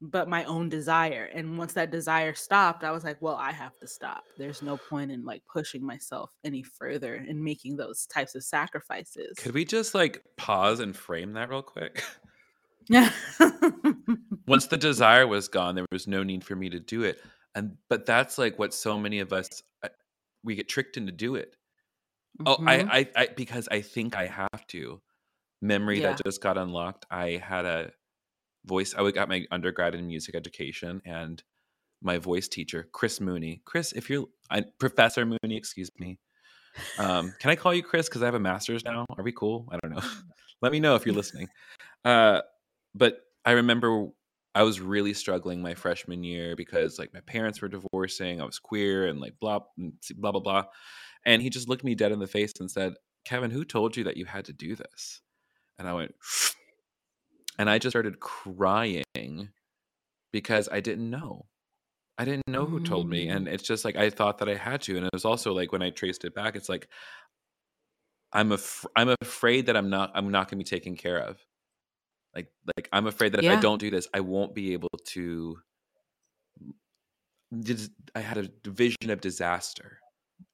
[0.04, 1.30] but my own desire.
[1.32, 4.24] And once that desire stopped, I was like, well, I have to stop.
[4.36, 9.38] There's no point in like pushing myself any further and making those types of sacrifices.
[9.38, 12.02] Could we just like pause and frame that real quick?
[12.88, 13.12] Yeah.
[14.48, 17.20] Once the desire was gone, there was no need for me to do it.
[17.54, 19.48] And but that's like what so many of us
[19.84, 19.88] uh,
[20.42, 21.54] we get tricked into do it.
[22.44, 22.68] Oh, Mhm.
[22.68, 25.00] I, I, I, because I think I have to.
[25.60, 26.08] Memory Yeah.
[26.14, 27.06] that just got unlocked.
[27.08, 27.92] I had a
[28.64, 28.94] voice.
[28.94, 31.42] I got my undergrad in music education, and
[32.02, 33.62] my voice teacher, Chris Mooney.
[33.64, 36.18] Chris, if you're I, Professor Mooney, excuse me.
[36.98, 38.08] Um, can I call you Chris?
[38.08, 39.06] Because I have a master's now.
[39.16, 39.68] Are we cool?
[39.70, 40.02] I don't know.
[40.62, 41.48] Let me know if you're listening.
[42.04, 42.40] Uh,
[42.94, 44.08] but I remember
[44.54, 48.40] I was really struggling my freshman year because like my parents were divorcing.
[48.40, 49.60] I was queer and like blah
[50.16, 50.64] blah blah blah.
[51.24, 52.94] And he just looked me dead in the face and said,
[53.24, 55.20] "Kevin, who told you that you had to do this?"
[55.78, 56.14] And I went,
[57.58, 59.04] and I just started crying
[60.32, 61.46] because I didn't know.
[62.18, 63.26] I didn't know who told me.
[63.26, 63.36] Mm.
[63.36, 64.96] And it's just like I thought that I had to.
[64.96, 66.88] And it was also like when I traced it back, it's like
[68.32, 71.38] I'm af- I'm afraid that I'm not I'm not gonna be taken care of.
[72.34, 75.58] Like like I'm afraid that if I don't do this, I won't be able to
[78.14, 79.91] I had a vision of disaster.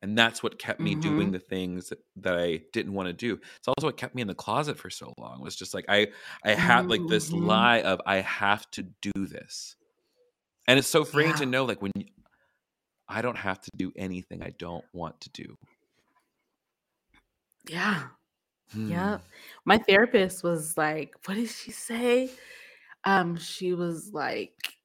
[0.00, 1.32] And that's what kept me doing Mhm.
[1.32, 3.34] the things that, that I didn't want to do.
[3.56, 5.40] It's also what kept me in the closet for so long.
[5.40, 6.08] Was just like I
[6.44, 7.46] I had like this Mhm.
[7.46, 9.76] lie of I have to do this.
[10.68, 12.06] And it's so freeing to know like when you,
[13.08, 15.56] I don't have to do anything I don't want to do.
[17.68, 18.08] Yeah.
[18.70, 18.90] Hmm.
[18.90, 19.18] Yeah.
[19.64, 22.30] My therapist was like, what did she say?
[23.04, 24.77] Um, she was like,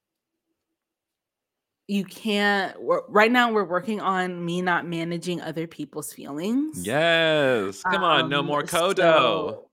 [1.88, 2.76] you can't
[3.10, 6.86] right now we're working on me not managing other people's feelings.
[6.88, 7.82] Yes.
[7.84, 8.96] Come on, no Um, more Kodo.
[8.96, 9.70] so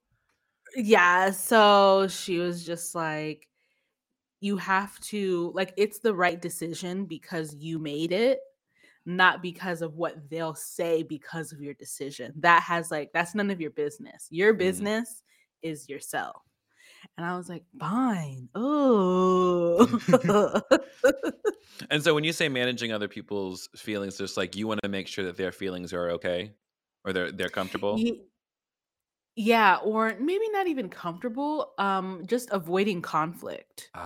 [0.76, 3.48] yeah, so she was just like,
[4.40, 8.40] you have to like it's the right decision because you made it,
[9.06, 12.32] not because of what they'll say because of your decision.
[12.36, 14.26] That has like that's none of your business.
[14.30, 14.58] Your Mm.
[14.58, 15.22] business
[15.62, 16.42] is yourself.
[17.16, 18.48] And I was like, fine.
[18.54, 19.86] Oh.
[21.90, 25.06] And so when you say managing other people's feelings, just like you want to make
[25.08, 26.52] sure that their feelings are okay
[27.04, 27.98] or they're they're comfortable.
[27.98, 28.26] Ye-
[29.36, 31.72] yeah, or maybe not even comfortable.
[31.78, 33.90] Um, just avoiding conflict.
[33.94, 34.02] Um,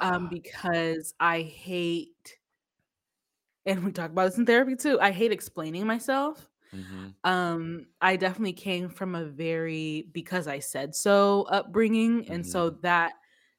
[0.00, 0.28] Ah.
[0.30, 2.38] because I hate,
[3.66, 4.98] and we talk about this in therapy too.
[5.00, 6.48] I hate explaining myself.
[6.72, 7.14] Mhm.
[7.24, 12.46] Um, I definitely came from a very because I said so upbringing, and Mhm.
[12.46, 13.14] so that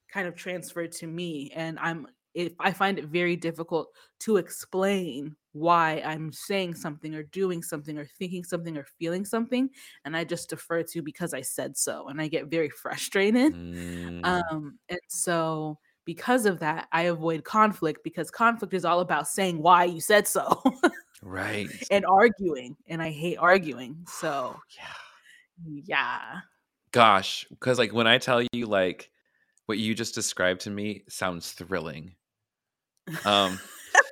[0.08, 1.50] kind of transferred to me.
[1.54, 7.22] And I'm if I find it very difficult to explain why I'm saying something or
[7.24, 9.70] doing something or thinking something or feeling something,
[10.04, 13.52] and I just defer to because I said so, and I get very frustrated.
[13.52, 14.52] Mm.
[14.52, 19.58] Um, and so because of that, I avoid conflict because conflict is all about saying
[19.58, 20.62] why you said so
[21.22, 21.68] Right.
[21.90, 24.04] and arguing, and I hate arguing.
[24.08, 25.82] So yeah.
[25.86, 26.40] yeah.
[26.90, 29.10] Gosh, because like when I tell you like
[29.66, 32.14] what you just described to me sounds thrilling.
[33.24, 33.58] Um,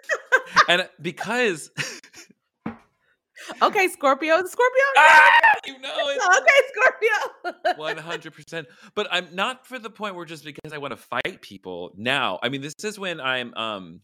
[0.68, 1.70] and because
[3.62, 4.84] Okay, Scorpio, Scorpio.
[4.96, 5.30] ah,
[5.66, 7.76] you know it's Okay, Scorpio.
[7.76, 8.66] One hundred percent.
[8.94, 12.38] But I'm not for the point where just because I want to fight people now.
[12.42, 14.00] I mean, this is when I'm um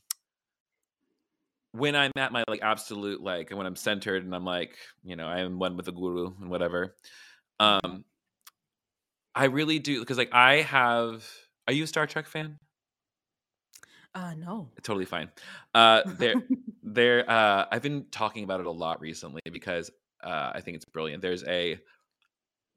[1.76, 5.16] when I'm at my like absolute like and when I'm centered and I'm like, you
[5.16, 6.96] know, I am one with the guru and whatever.
[7.60, 8.04] Um
[9.34, 11.28] I really do because like I have
[11.68, 12.58] are you a Star Trek fan?
[14.14, 14.70] Uh no.
[14.82, 15.30] Totally fine.
[15.74, 16.34] Uh there
[16.82, 19.90] there uh I've been talking about it a lot recently because
[20.22, 21.22] uh I think it's brilliant.
[21.22, 21.78] There's a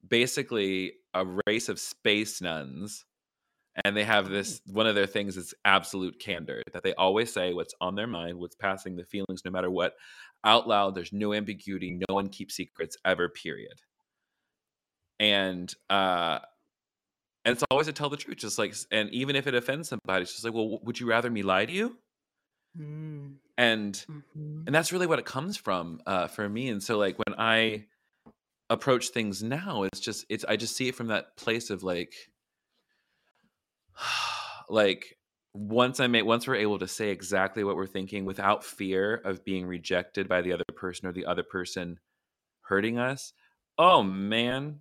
[0.07, 3.05] basically a race of space nuns
[3.85, 7.53] and they have this one of their things is absolute candor that they always say
[7.53, 9.93] what's on their mind what's passing the feelings no matter what
[10.43, 13.81] out loud there's no ambiguity no one keeps secrets ever period.
[15.19, 16.39] And uh
[17.45, 20.23] and it's always to tell the truth just like and even if it offends somebody
[20.23, 21.97] it's just like well would you rather me lie to you?
[22.79, 24.65] Mm, and mhm.
[24.65, 27.85] and that's really what it comes from uh for me and so like when i
[28.69, 32.13] approach things now it's just it's i just see it from that place of like
[34.69, 35.17] like
[35.53, 39.43] once i make once we're able to say exactly what we're thinking without fear of
[39.43, 41.99] being rejected by the other person or the other person
[42.61, 43.33] hurting us
[43.77, 44.79] oh man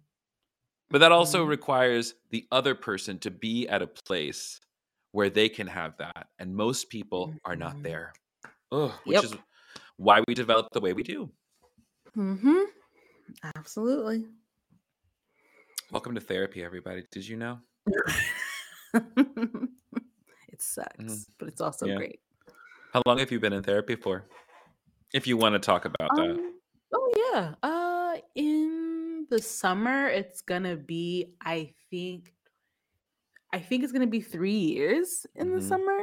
[0.91, 1.49] but that also Mhm.
[1.49, 4.61] requires the other person to be at a place
[5.13, 7.83] where they can have that and most people are not Mhm.
[7.83, 8.13] there
[8.73, 9.25] Ugh, which Yep.
[9.25, 9.35] is
[9.97, 11.31] why we develop the way we do
[12.17, 12.61] Mm-hmm.
[13.57, 14.27] Absolutely.
[15.91, 17.59] welcome to therapy everybody did you know
[20.49, 21.27] it sucks, Mhm.
[21.39, 21.97] but it's also Yeah.
[21.97, 22.21] great.
[22.93, 24.27] how long have you been in therapy for
[25.15, 26.61] if you want to talk about that Um,
[26.95, 27.55] oh yeah.
[27.63, 32.35] Uh in the summer it's gonna be, I think
[33.53, 35.63] I think it's gonna be three years in the Mhm.
[35.63, 35.99] summer.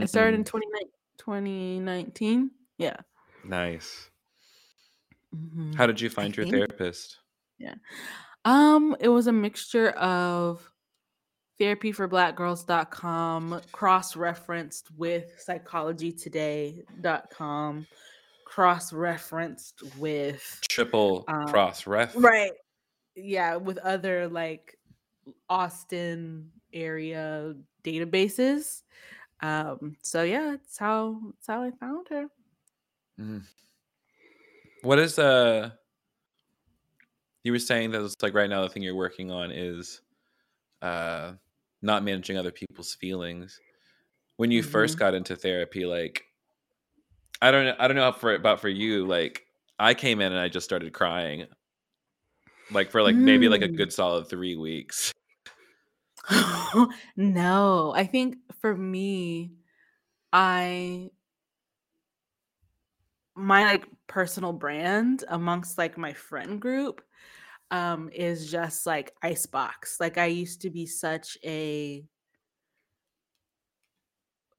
[0.00, 2.50] I started in Mm, 29 2019.
[2.78, 2.96] Yeah.
[3.44, 4.10] nice
[5.32, 5.72] Mhm.
[5.76, 7.20] how did you I find your think therapist
[7.58, 7.76] yeah.
[8.46, 10.70] Um, it was a mixture of
[11.60, 17.86] therapyforblackgirls.com cross-referenced with psychologytoday.com
[18.44, 22.12] cross-referenced with triple um cross ref.
[22.16, 22.52] right
[23.16, 24.76] yeah with other like
[25.48, 28.82] austin area databases.
[29.40, 32.26] Um so yeah it's how it's how i found her.
[33.20, 33.42] Mhm.
[34.82, 35.70] what is uh
[37.44, 40.00] you were saying that it's like right now the thing you're working on is
[40.82, 41.32] uh
[41.84, 43.60] not managing other people's feelings.
[44.36, 46.24] When you first hmm got into therapy like
[47.42, 49.44] i don't know i don't know for about for you like
[49.78, 51.46] i came in and i just started crying
[52.72, 53.76] like for like maybe like a Mm.
[53.76, 55.12] good solid three weeks.
[57.16, 59.52] No i think for me
[60.32, 61.10] i
[63.34, 67.02] my like personal brand amongst like my friend group
[67.74, 69.98] um is just like icebox.
[70.00, 72.04] Like i used to be such a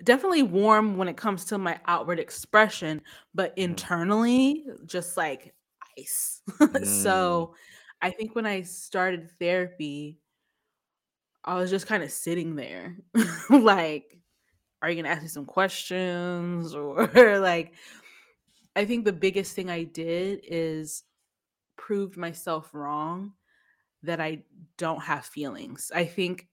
[0.04, 3.02] definitely warm when it comes to my outward expression
[3.34, 5.54] but internally just like
[5.98, 6.42] ice.
[6.60, 7.56] Mm, so
[8.02, 10.20] i think when i started therapy
[11.46, 12.98] i was just kind of sitting there
[13.50, 14.20] like
[14.82, 16.76] are you gonna ask me some questions?
[16.76, 17.74] Or like
[18.76, 21.04] i think the biggest thing i did is
[21.78, 23.34] proved myself wrong
[24.04, 24.46] that I
[24.78, 25.92] don't have feelings.
[25.96, 26.50] I think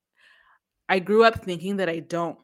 [0.88, 2.38] I grew up thinking that I don't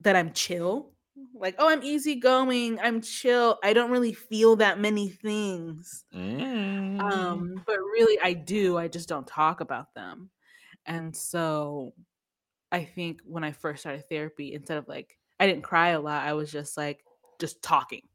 [0.00, 0.94] that I'm chill.
[1.34, 3.58] Like, oh, I'm easygoing, I'm chill.
[3.62, 6.04] I don't really feel that many things.
[6.12, 7.12] mm.
[7.12, 8.76] Um, but really I do.
[8.78, 10.30] I just don't talk about them.
[10.86, 11.94] And so
[12.72, 16.26] I think when I first started therapy, instead of like I didn't cry a lot,
[16.26, 17.04] I was just like
[17.40, 18.08] just talking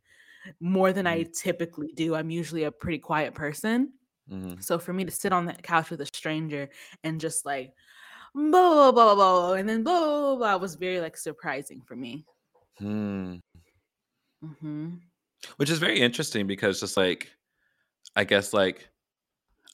[0.60, 1.32] more than I Mhm.
[1.34, 2.16] typically do.
[2.16, 3.94] I'm usually a pretty quiet person.
[4.32, 4.64] Mhm.
[4.64, 6.70] So for me to sit on that couch with a stranger
[7.04, 7.74] and just like
[8.34, 11.96] blah blah blah blah, blah and then blah blah blah, was very like surprising for
[11.96, 12.26] me.
[12.80, 13.38] Hmm.
[14.42, 14.96] hmm
[15.58, 17.32] Which is very interesting because just like
[18.16, 18.90] I guess like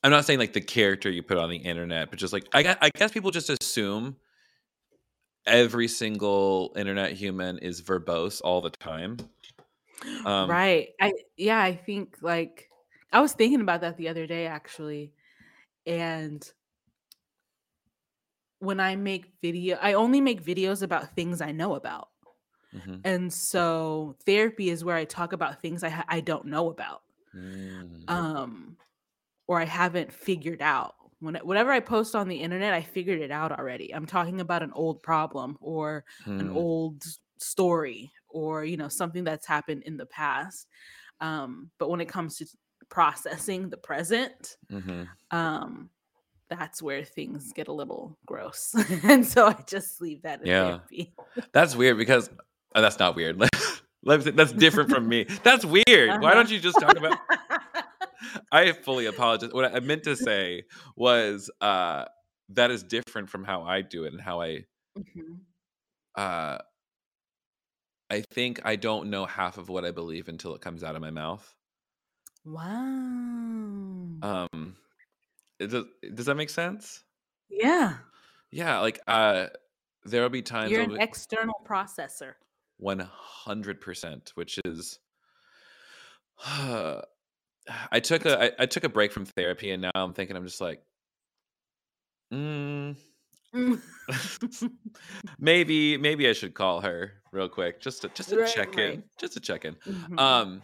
[0.04, 2.64] I'm not saying like the character you put on the internet, but just like I
[2.64, 4.18] guess, I guess people just assume
[5.46, 9.18] every single internet human is verbose all the time.
[10.26, 10.90] Um, Right.
[11.00, 12.70] I yeah, I think like
[13.14, 15.14] I was thinking about that the other day actually.
[15.86, 16.50] And
[18.60, 22.10] when I make video, I only make videos about things I know about.
[22.72, 23.04] mhm.
[23.04, 27.04] And so therapy is where I talk about things I ha- I don't know about.
[27.34, 28.08] Mm.
[28.08, 28.78] Um
[29.48, 30.96] or I haven't figured out.
[31.20, 33.94] When whatever I post on the internet, I figured it out already.
[33.96, 36.06] I'm talking about an old problem or
[36.38, 36.52] an Hmm.
[36.52, 37.04] old
[37.40, 40.68] story or you know something that's happened in the past.
[41.22, 42.48] Um, but when it comes to
[42.90, 45.08] processing the present, Mhm.
[45.32, 45.90] um,
[46.50, 48.74] that's where things get a little gross.
[49.04, 50.80] and so I just leave that Yeah.
[51.54, 52.30] That's weird because
[52.76, 53.40] oh, that's not weird.
[54.04, 55.24] That's different from me.
[55.44, 56.22] That's weird.
[56.22, 56.54] Why don't Uh-huh.
[56.54, 57.18] you just talk about?
[58.52, 59.54] I fully apologize.
[59.54, 60.64] What I meant to say
[60.98, 62.06] was uh,
[62.50, 64.66] that is different from how I do it and how I.
[64.98, 65.40] Mhm.
[66.16, 66.58] Uh,
[68.10, 71.02] I think I don't know half of what I believe until it comes out of
[71.02, 71.56] my mouth.
[72.46, 74.22] Wow.
[74.22, 74.78] Um,
[75.60, 75.86] does,
[76.16, 77.04] does that make sense?
[77.50, 78.00] yeah.
[78.52, 79.48] Yeah, like uh
[80.06, 82.36] there'll be times You're an be external processor.
[82.80, 85.00] 100%, which is
[86.46, 90.46] I took a I, I took a break from therapy and now I'm thinking I'm
[90.46, 90.84] just like
[92.32, 92.96] mm,
[93.54, 93.80] Mm.
[95.40, 98.96] maybe maybe I should call her real quick just to just to Right, check right.
[98.96, 99.76] in, just to check in.
[99.86, 100.20] Mhm.
[100.20, 100.64] Um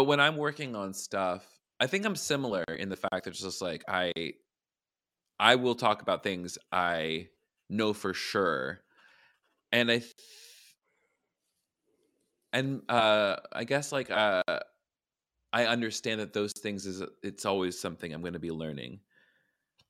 [0.00, 1.44] but when I'm working on stuff,
[1.78, 4.14] I think I'm similar in the fact that it's just like I
[5.38, 7.28] I will talk about things I
[7.68, 8.80] know for sure.
[9.72, 10.14] And I th-
[12.54, 14.42] and uh I guess like uh
[15.52, 19.00] I understand that those things is it's always something I'm going to be learning.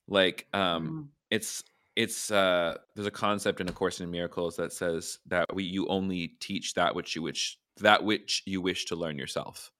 [0.09, 1.07] Like um Mm.
[1.29, 1.63] it's
[1.95, 5.87] it's uh there's a concept in a course in miracles that says that we you
[5.87, 9.71] only teach that which you wish that which you wish to learn yourself.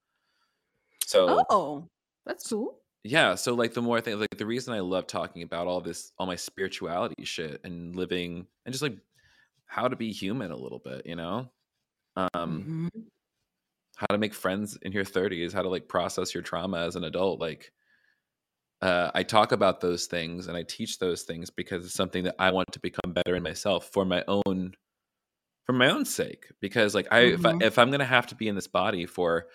[1.06, 1.88] So Oh,
[2.24, 2.82] that's cool.
[3.04, 6.12] yeah, so like the more things like the reason I love talking about all this
[6.18, 8.96] all my spirituality shit and living and just like
[9.66, 11.52] how to be human a little bit, you know?
[12.34, 13.12] Um Mhm.
[13.96, 17.04] how to make friends in your 30s, how to like process your trauma as an
[17.04, 17.40] adult.
[17.40, 17.72] Like
[18.80, 22.34] uh, I talk about those things and I teach those things because it's something that
[22.38, 24.74] I want to become better in myself for my own
[25.66, 26.46] for my own sake.
[26.60, 27.62] Because like I if, I, Mhm.
[27.62, 29.48] if I'm gonna have to be in this body for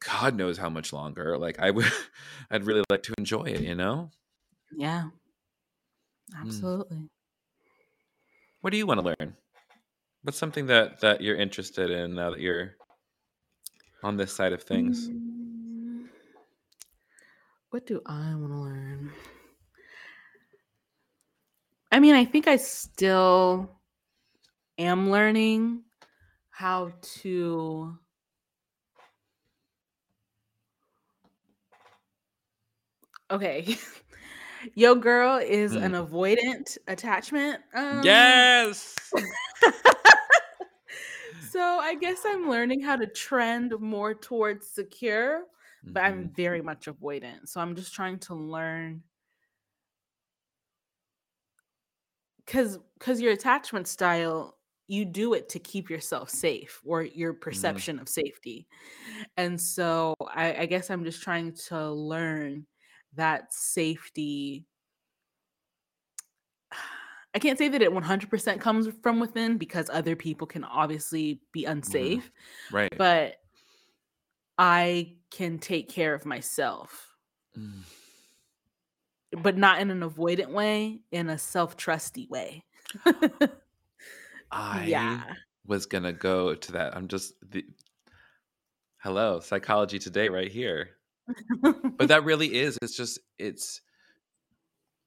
[0.00, 1.86] God knows how much longer, like I would
[2.50, 4.10] I'd really like to enjoy it, you know?
[4.76, 5.08] Yeah,
[6.30, 6.42] Mm.
[6.42, 7.08] absolutely.
[8.60, 9.36] What do you want to learn?
[10.22, 12.74] What's something that that you're interested in now that you're
[14.02, 15.08] on this side of things?
[15.08, 16.08] Mm,
[17.70, 19.12] What do I want to learn?
[21.90, 23.70] I mean, I think I still
[24.78, 25.82] am learning
[26.50, 26.92] how
[27.22, 27.98] to
[33.30, 33.76] Okay.
[34.74, 35.76] Yo girl is Mm.
[35.76, 37.62] an avoidant attachment.
[37.74, 38.96] Um Yes.
[41.38, 45.44] so I guess I'm learning how to trend more towards secure,
[45.92, 46.30] but I'm Mhm.
[46.30, 47.48] very much avoidant.
[47.48, 49.02] So I'm just trying to learn
[52.46, 54.56] cuz cuz your attachment style
[54.86, 57.34] you do it to keep yourself safe or your Mhm.
[57.34, 58.66] perception of safety.
[59.36, 62.66] And so I, I guess I'm just trying to learn
[63.18, 64.66] that safety
[67.34, 71.64] I can't say that it 100% comes from within because other people can obviously be
[71.64, 71.70] Mhm.
[71.72, 72.32] unsafe,
[72.72, 72.92] Right.
[72.96, 73.36] but
[74.56, 77.14] I can take care of myself,
[77.56, 77.84] Mm.
[79.42, 82.64] but not in an avoidant way, in a self-trusty way.
[84.50, 85.34] I yeah.
[85.66, 86.96] was gonna go to that.
[86.96, 87.66] I'm just the
[88.98, 90.97] hello, psychology today right here.
[91.98, 92.78] But that really is.
[92.82, 93.80] It's just it's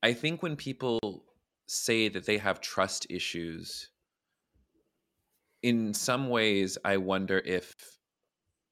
[0.03, 1.25] I think when people
[1.65, 3.89] say that they have trust issues,
[5.63, 7.73] in some ways I wonder if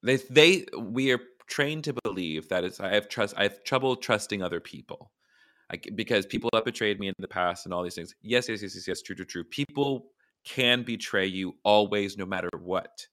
[0.04, 3.96] they they we are trained to believe that it's I have trust I have trouble
[3.96, 5.12] trusting other people.
[5.72, 8.16] I because people have betrayed me in the past and all these things.
[8.22, 9.44] Yes, yes, yes, yes, yes, true, true, true.
[9.46, 10.12] People
[10.46, 13.08] can betray you always no matter what.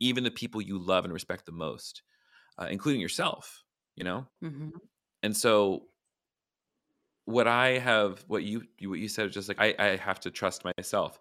[0.00, 2.02] even the people you love and respect the most,
[2.60, 3.64] uh, including yourself,
[3.96, 4.28] you know?
[4.40, 4.90] Mhm.
[5.22, 5.88] And so
[7.24, 10.30] what I have, what you, what you said is just like I, I have to
[10.30, 11.20] trust myself.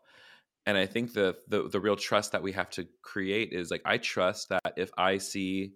[0.65, 3.81] And I think the, the the real trust that we have to create is like
[3.85, 5.75] I trust that if I see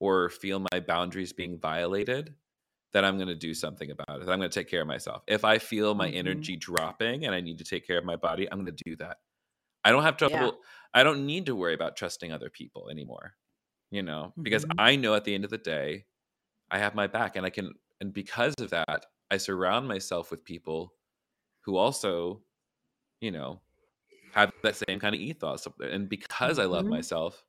[0.00, 2.36] or feel my boundaries being violated,
[2.92, 4.28] that I'm going to do something about it.
[4.30, 5.24] I'm going to take care of myself.
[5.28, 6.50] If I feel my Mhm.
[6.50, 8.96] energy dropping and I need to take care of my body, I'm going to do
[8.98, 9.18] that.
[9.84, 10.50] I don't have Yeah.
[10.50, 10.60] trouble.
[10.94, 13.36] I don't need to worry about trusting other people anymore,
[13.90, 14.78] you know, because Mhm.
[14.78, 16.06] I know at the end of the day,
[16.70, 20.44] I have my back and I can, and because of that, I surround myself with
[20.44, 20.94] people
[21.62, 22.44] who also,
[23.20, 23.62] you know,
[24.32, 25.66] have that same kind of ethos.
[25.80, 26.90] And because I love Mhm.
[26.90, 27.44] myself,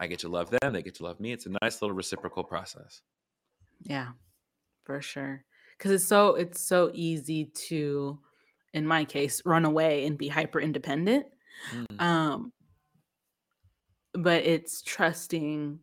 [0.00, 0.74] I get to love them.
[0.74, 1.32] They get to love me.
[1.32, 3.02] It's a nice little reciprocal process.
[3.82, 4.12] Yeah,
[4.84, 5.44] for sure.
[5.78, 8.20] Cuz it's so it's so easy to
[8.74, 11.26] in my case run away and be hyper independent.
[11.72, 12.52] Mm, Um
[14.14, 15.80] but it's trusting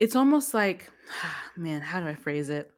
[0.00, 0.90] it's almost like
[1.56, 2.70] man, how do I phrase it?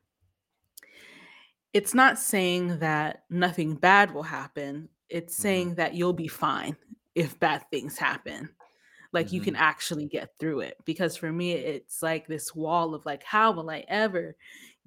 [1.72, 4.88] It's not saying that nothing bad will happen.
[5.08, 6.76] It's mhm, saying that you'll be fine
[7.14, 8.50] if bad things happen.
[9.12, 10.76] Like you can mhm, actually get through it.
[10.84, 14.36] Because for me, it's like this wall of like, how will I ever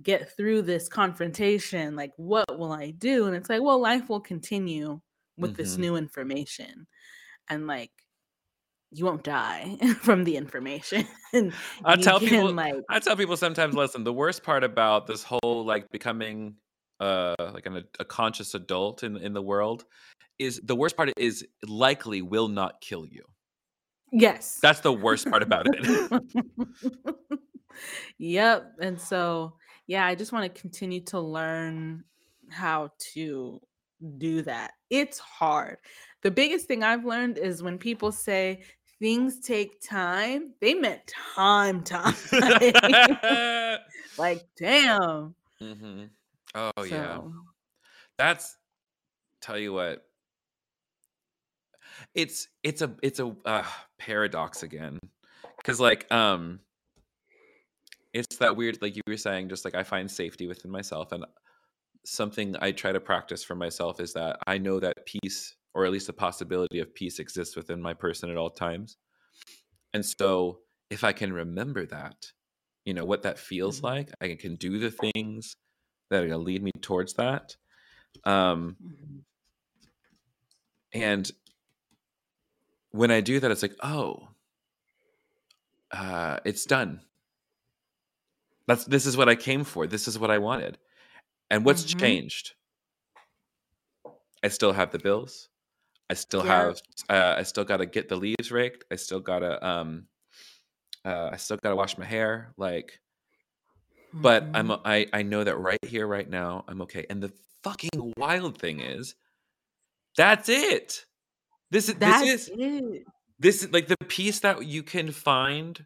[0.02, 1.96] get through this confrontation?
[1.96, 3.26] Like, what will I do?
[3.28, 5.02] And it's like, well, life will continue
[5.38, 5.80] with this mhm.
[5.80, 6.88] new information.
[7.50, 7.92] And like,
[8.94, 11.08] you won't die from the information.
[11.84, 15.24] I tell can people, like, I tell people sometimes, listen, the worst part about this
[15.24, 16.56] whole like becoming
[17.00, 19.86] uh like an, a conscious adult in in the world
[20.40, 23.24] is the worst part is likely will not kill you.
[24.12, 24.60] Yes.
[24.62, 26.24] That's the worst part about it.
[28.20, 28.74] yep.
[28.80, 29.56] And so,
[29.88, 32.04] yeah, I just want to continue to learn
[32.52, 33.60] how to
[34.18, 34.74] do that.
[34.92, 35.78] It's hard.
[36.22, 38.62] The biggest thing I've learned is when people say
[39.04, 41.02] things take time, they meant
[41.36, 42.16] time, time.
[44.18, 45.36] like, damn.
[45.62, 46.04] Mm-hmm.
[46.56, 46.84] Oh, so.
[46.86, 47.20] yeah.
[48.18, 48.56] That's,
[49.42, 50.06] tell you what,
[52.16, 53.66] it's it's a it's a uh,
[54.00, 54.98] paradox again
[55.58, 56.60] because like um
[58.14, 61.24] it's that weird like you were saying just like i find safety within myself and
[62.04, 65.92] something i try to practice for myself is that i know that peace or at
[65.92, 68.98] least the possibility of peace exists within my person at all times
[69.94, 70.60] and so
[70.90, 72.32] if i can remember that
[72.86, 73.88] you know what that feels mm-hmm.
[73.88, 75.56] like i can do the things
[76.10, 77.56] that are going to lead me towards that
[78.26, 79.20] um mm-hmm.
[80.94, 81.32] and
[82.94, 84.30] when I do that, it's like, oh,
[85.92, 87.02] uh, it's done.
[88.68, 89.88] That's this is what I came for.
[89.88, 90.78] This is what I wanted.
[91.52, 92.00] And what's mm-hmm.
[92.00, 92.54] changed?
[94.44, 95.50] I still have the bills.
[96.14, 96.66] I still yeah.
[96.66, 96.82] have.
[97.10, 98.84] Uh, I still got to get the leaves raked.
[98.92, 99.66] I still gotta.
[99.66, 100.06] Um,
[101.04, 102.54] uh, I still gotta wash my hair.
[102.56, 103.00] Like,
[104.14, 104.22] mm-hmm.
[104.22, 104.68] but I'm.
[104.68, 104.86] Mm-hmm.
[104.86, 107.08] I I know that right here, right now, I'm okay.
[107.10, 107.34] And the
[107.64, 109.16] fucking wild thing is,
[110.16, 111.04] that's it.
[111.72, 113.06] This is That's this is it.
[113.40, 115.84] this is like the peace that you can find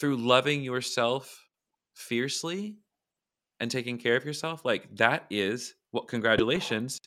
[0.00, 1.46] through loving yourself
[1.94, 2.78] fiercely
[3.60, 4.64] and taking care of yourself.
[4.64, 6.98] Like that is what well, congratulations.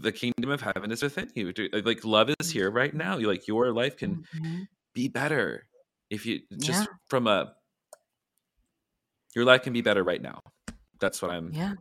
[0.00, 1.52] The kingdom of heaven is within you.
[1.72, 3.18] Like love is here right now.
[3.18, 4.62] You like your life can mm-hmm.
[4.92, 5.66] be better
[6.10, 6.94] if you just yeah.
[7.06, 7.54] from a
[9.34, 10.40] your life can be better right now.
[11.00, 11.74] That's what I'm Yeah.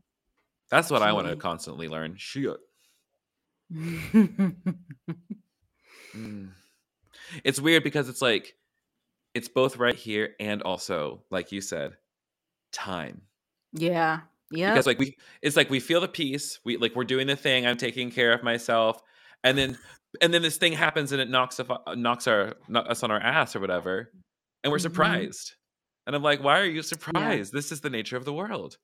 [0.69, 2.15] That's what I want to constantly learn.
[2.17, 2.57] Shit.
[6.15, 6.51] Mm.
[7.43, 8.55] It's weird because it's like
[9.33, 11.93] it's both right here and also, like you said,
[12.71, 13.21] time.
[13.71, 14.21] Yeah.
[14.51, 14.71] Yeah.
[14.71, 16.59] Because like we it's like we feel the peace.
[16.63, 19.01] We like we're doing the thing, I'm taking care of myself.
[19.43, 19.77] And then
[20.21, 23.55] and then this thing happens and it knocks uh, knocks our us on our ass
[23.55, 24.11] or whatever.
[24.63, 24.83] And we're mm-hmm.
[24.83, 25.55] surprised.
[26.05, 27.53] And I'm like, why are you surprised?
[27.53, 27.57] Yeah.
[27.57, 28.77] This is the nature of the world.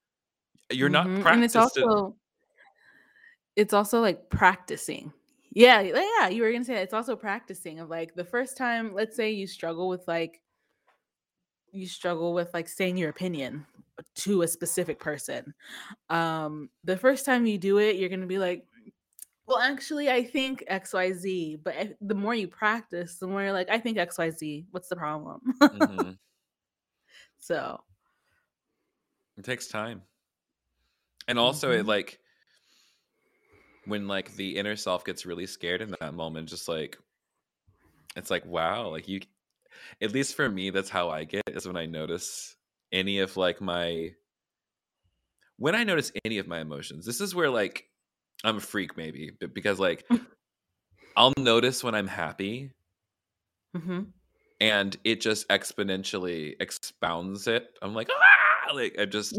[0.72, 1.16] You're mm-hmm.
[1.16, 1.34] not practiced.
[1.34, 2.16] And it's also
[3.56, 5.12] it's also like practicing.
[5.52, 9.16] Yeah, yeah, you were gonna say it's also practicing of like the first time, let's
[9.16, 10.42] say you struggle with like
[11.72, 13.66] you struggle with like saying your opinion
[14.16, 15.54] to a specific person.
[16.10, 18.66] Um, the first time you do it, you're gonna be like,
[19.46, 23.80] well, actually, I think XYZ, but the more you practice, the more you're like, I
[23.80, 24.66] think XYZ.
[24.72, 25.42] What's the problem?
[25.62, 26.12] mm-hmm.
[27.42, 27.80] So
[29.38, 30.02] it takes time.
[31.30, 31.80] And also, mm-hmm.
[31.80, 32.20] it like
[33.90, 36.98] when like the inner self gets really scared in that moment just like
[38.16, 39.20] it's like wow like you
[40.02, 42.56] at least for me that's how i get is when i notice
[42.92, 44.10] any of like my
[45.58, 47.86] when i notice any of my emotions this is where like
[48.44, 50.08] i'm a freak maybe but because like
[51.18, 52.72] i'll notice when i'm happy
[53.76, 54.02] mm-hmm.
[54.60, 58.74] and it just exponentially expounds it i'm like ah!
[58.74, 59.38] like i just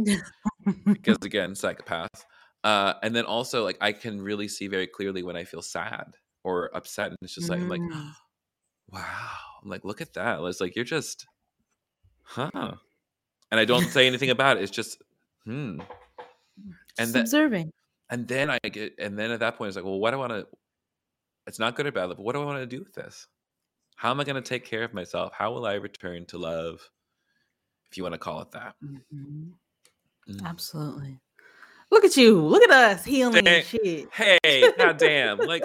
[0.86, 2.24] because again psychopath
[2.62, 6.14] uh, and then also like I can really see very clearly when I feel sad
[6.44, 8.12] or upset, and it's just like I'm like, mm.
[8.90, 10.40] wow, I'm like, look at that.
[10.42, 11.26] It's like you're just,
[12.22, 12.72] huh?
[13.50, 14.62] And I don't say anything about it.
[14.62, 15.02] It's just,
[15.44, 15.80] hmm.
[16.98, 17.72] And then observing.
[18.10, 20.20] And then I get, and then at that point, it's like, well, what do I
[20.20, 20.46] want to?
[21.46, 23.26] It's not good or bad, but what do I want to do with this?
[23.96, 25.32] How am I going to take care of myself?
[25.32, 26.80] How will I return to love,
[27.90, 28.74] if you want to call it that?
[28.84, 30.32] Mm-hmm.
[30.32, 30.46] Mm.
[30.46, 31.18] Absolutely.
[31.90, 32.40] Look at you.
[32.40, 34.08] Look at us healing hey, shit.
[34.12, 35.38] Hey, goddamn.
[35.38, 35.64] like,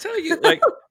[0.00, 0.60] tell you, like,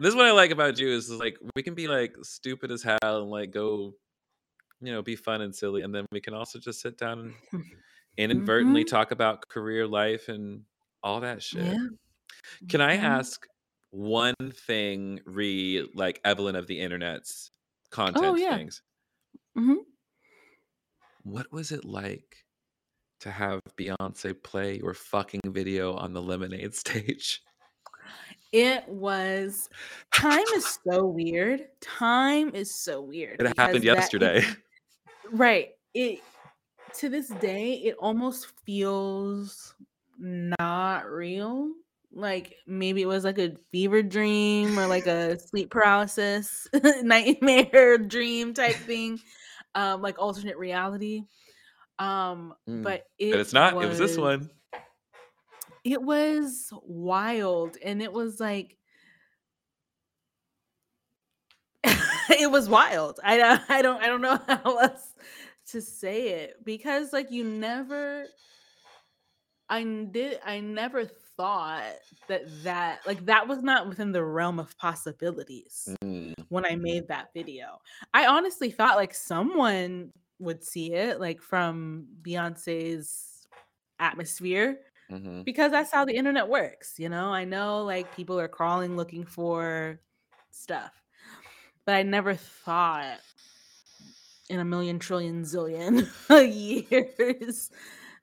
[0.00, 2.70] this is what I like about you is, is like we can be like stupid
[2.70, 3.92] as hell and like go,
[4.80, 7.64] you know, be fun and silly, and then we can also just sit down and
[8.16, 8.96] inadvertently mm-hmm.
[8.96, 10.62] talk about career life and
[11.02, 11.64] all that shit.
[11.64, 11.86] Yeah.
[12.68, 13.04] Can I mm-hmm.
[13.04, 13.46] ask
[13.90, 14.34] one
[14.66, 18.56] thing, re like Evelyn of the internet's oh, content oh, yeah.
[18.56, 18.82] things?
[19.56, 19.74] Mm-hmm.
[21.24, 22.36] What was it like
[23.20, 27.42] to have Beyonce play your fucking video on the Lemonade stage?
[28.52, 29.68] It was
[30.12, 31.68] time is so weird.
[31.80, 33.40] Time is so weird.
[33.40, 34.40] It happened yesterday.
[34.40, 34.56] That,
[35.32, 35.68] right.
[35.94, 36.20] It
[36.98, 39.74] to this day, it almost feels
[40.18, 41.70] not real.
[42.12, 46.66] Like maybe it was like a fever dream or like a sleep paralysis
[47.02, 49.20] nightmare dream type thing.
[49.76, 51.22] Um, like alternate reality.
[52.00, 52.82] Um, mm.
[52.82, 53.76] but it but it's not.
[53.76, 54.50] Was, it was this one.
[55.84, 58.76] It was wild, and it was like
[61.84, 63.20] it was wild.
[63.24, 65.14] I don't I don't I don't know how else
[65.68, 68.26] to say it because like you never
[69.68, 71.04] I did I never
[71.36, 71.94] thought
[72.28, 77.08] that that like that was not within the realm of possibilities Mm, when I made
[77.08, 77.80] that video.
[78.12, 83.46] I honestly thought like someone would see it like from Beyonce's
[84.00, 84.80] atmosphere
[85.10, 85.44] mhm.
[85.44, 87.32] because that's how the internet works, you know?
[87.32, 90.00] I know like people are crawling looking for
[90.50, 90.92] stuff,
[91.84, 93.18] but I never thought
[94.48, 96.06] in a million trillion zillion
[96.90, 97.70] years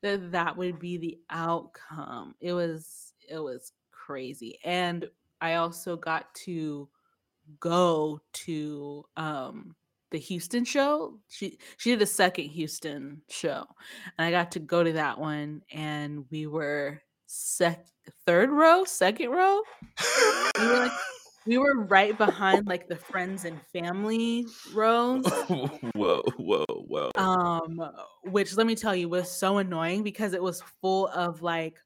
[0.01, 2.35] that that would be the outcome.
[2.41, 4.59] It was it was crazy.
[4.63, 5.09] And
[5.41, 6.89] I also got to
[7.59, 9.75] go to um
[10.11, 11.19] the Houston show.
[11.27, 13.65] She she did a second Houston show.
[14.17, 17.85] And I got to go to that one and we were sec
[18.25, 19.61] third row, second row.
[20.59, 20.91] We were like
[21.45, 25.25] we were right behind like the friends and family rows.
[25.95, 27.11] whoa, whoa, whoa.
[27.15, 27.81] Um
[28.23, 31.77] which let me tell you was so annoying because it was full of like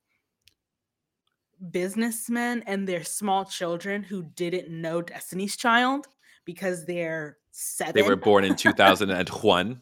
[1.71, 6.07] businessmen and their small children who didn't know Destiny's Child
[6.45, 7.93] because they're seven.
[7.95, 9.81] They were born in 2001.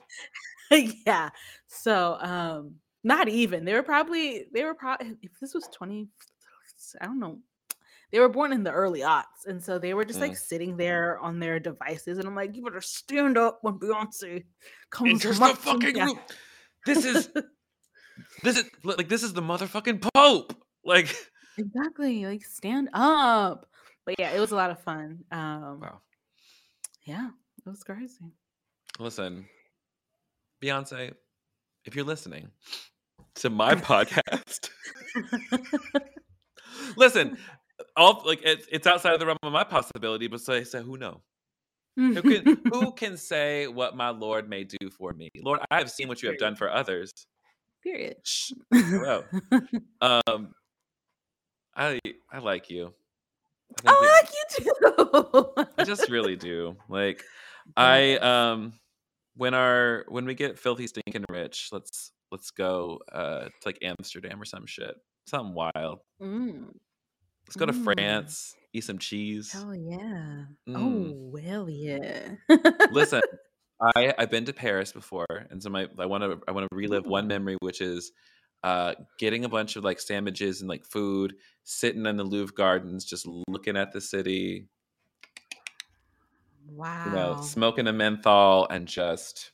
[1.06, 1.30] yeah.
[1.68, 3.66] So um not even.
[3.66, 6.08] They were probably they were probably if this was 20
[7.02, 7.40] I don't know.
[8.12, 9.46] They were born in the early aughts.
[9.46, 10.38] And so they were just like Mm.
[10.38, 12.18] sitting there on their devices.
[12.18, 14.46] And I'm like, you better stand up when Beyonce
[14.90, 16.20] comes Enters the fucking down." room.
[16.86, 17.30] This is
[18.44, 20.54] this is like this is the motherfucking Pope.
[20.84, 21.16] Like
[21.58, 22.26] exactly.
[22.26, 23.70] Like stand up.
[24.06, 25.20] But yeah, it was a lot of fun.
[25.32, 26.02] Um wow.
[27.06, 28.34] Yeah, it was crazy.
[29.00, 29.46] Listen,
[30.64, 31.14] Beyonce,
[31.86, 32.50] if you're listening
[33.36, 34.70] to my podcast,
[36.98, 37.38] listen,
[37.96, 40.98] all like it's it's outside of the realm of my possibility, but say so who
[40.98, 41.22] know?
[41.96, 45.30] Who can who can say what my Lord may do for me?
[45.42, 47.12] Lord, I have seen what you have done for others.
[47.84, 48.18] Period.
[48.24, 48.54] Shh.
[50.02, 50.54] Um
[51.76, 52.00] I
[52.32, 52.94] I like you.
[53.78, 55.66] I think Oh, I like you too.
[55.78, 56.76] I just really do.
[56.90, 57.24] Like
[57.78, 58.74] I um
[59.36, 64.42] when our when we get filthy stinking rich, let's let's go uh to like Amsterdam
[64.42, 64.96] or some shit.
[65.28, 66.00] Something wild.
[66.22, 66.72] Mm,
[67.48, 67.84] Let's go to Mm.
[67.84, 69.54] France, eat some cheese.
[69.56, 70.46] Oh yeah.
[70.68, 70.76] Mm.
[70.76, 72.36] Oh, well, yeah.
[72.92, 73.22] Listen,
[73.96, 76.76] I I've been to Paris before, and so my I want to I want to
[76.76, 78.12] relive one memory, which is
[78.64, 83.06] uh getting a bunch of like sandwiches and like food, sitting in the Louvre Gardens,
[83.06, 84.68] just looking at the city,
[86.70, 87.06] wow.
[87.06, 89.52] you know, smoking a menthol and just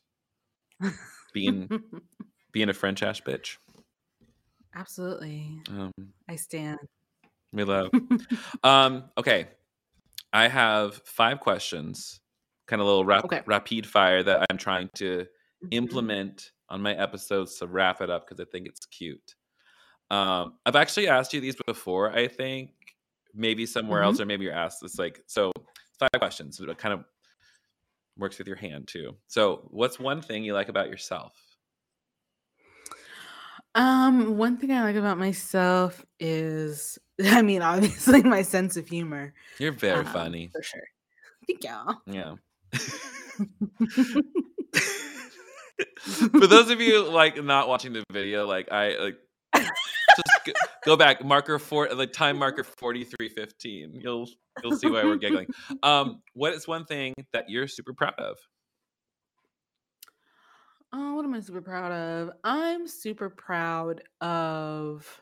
[1.34, 1.70] being
[2.52, 3.58] being a French ass bitch.
[4.74, 5.60] Absolutely.
[5.70, 5.92] Um,
[6.30, 6.80] I stand.
[7.54, 7.90] we love.
[8.64, 9.48] Um, okay,
[10.34, 12.20] I have five questions,
[12.68, 13.42] kind of little rap- Okay.
[13.46, 15.26] rapid fire that I'm trying to
[15.64, 15.68] Mhm.
[15.72, 19.36] implement on my episodes to wrap it up because I think it's cute.
[20.12, 22.12] Um, I've actually asked you these before.
[22.12, 22.72] I think
[23.34, 24.98] maybe somewhere else, or maybe you're asked this.
[24.98, 25.52] Like, so
[26.00, 26.60] five questions.
[26.60, 27.04] It kind of
[28.18, 29.16] works with your hand too.
[29.28, 31.34] So, what's one thing you like about yourself?
[33.74, 39.34] Um, one thing I like about myself is, I mean, obviously my sense of humor.
[39.60, 40.50] You're very um, funny.
[40.54, 40.88] For sure.
[41.48, 41.96] Thank you.
[42.08, 42.36] Yeah.
[46.00, 49.18] For those of you like not watching the video, like I like
[49.54, 50.54] just go,
[50.86, 54.30] go back marker four like time marker 4315 you'll
[54.64, 55.48] you'll see why we're giggling
[55.84, 58.38] um what is one thing that you're super proud of
[60.98, 62.32] Oh, what am I super proud of?
[62.46, 65.22] I'm super proud of.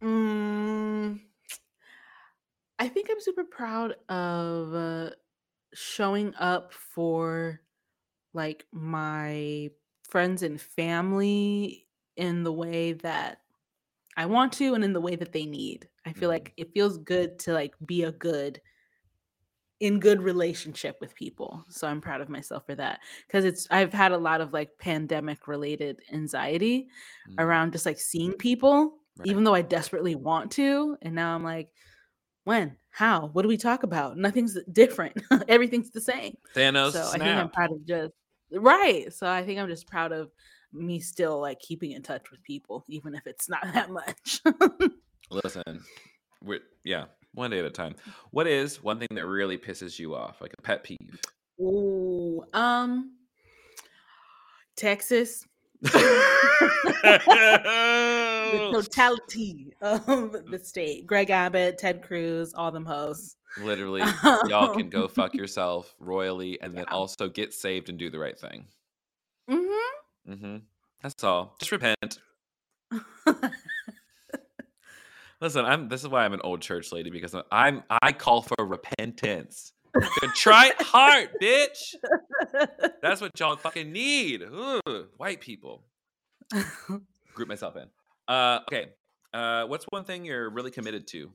[0.00, 1.18] Mm,
[2.78, 5.10] I think I'm super proud of uh,
[5.74, 7.62] showing up for
[8.34, 9.70] like my
[10.04, 13.42] friends and family in the way that
[14.16, 15.88] I want to and in the way that they need.
[16.06, 16.30] I feel Mhm.
[16.30, 18.60] like it feels good to like be a good
[19.80, 21.64] in good relationship with people.
[21.68, 24.78] So I'm proud of myself for that because it's I've had a lot of like
[24.78, 26.88] pandemic related anxiety
[27.26, 29.24] Mm, around just like seeing people Right.
[29.24, 31.70] even though I desperately want to and now I'm like
[32.44, 37.20] when how what do we talk about nothing's different everything's the same thanos so I
[37.20, 38.12] think I'm proud of just
[38.52, 40.30] right so I think I'm just proud of
[40.72, 44.40] me still like keeping in touch with people even if it's not that much.
[45.30, 45.82] Listen
[46.44, 47.94] we're yeah one day at a time.
[48.30, 51.20] What is one thing that really pisses you off like a pet peeve?
[51.60, 53.16] Ooh, um,
[54.76, 55.46] Texas
[55.82, 56.20] the
[58.72, 60.04] totality of
[60.50, 61.06] the state.
[61.06, 63.36] Greg Abbott, Ted Cruz, all them hoes.
[63.60, 64.02] Literally,
[64.46, 68.38] y'all can go fuck yourself royally and then also get saved and do the right
[68.38, 68.66] thing.
[69.50, 70.32] Mm-hmm.
[70.32, 70.56] Mm-hmm.
[71.02, 71.56] That's all.
[71.58, 72.20] Just repent.
[75.40, 75.88] Listen, I'm.
[75.88, 77.82] This is why I'm an old church lady because I'm.
[77.90, 79.72] I call for repentance.
[80.34, 81.94] Try it hard, bitch.
[83.02, 84.42] That's what y'all fucking need.
[84.42, 85.84] Ugh, white people.
[87.34, 87.86] Group myself in.
[88.28, 88.90] Uh, okay.
[89.34, 91.32] Uh, what's one thing you're really committed to?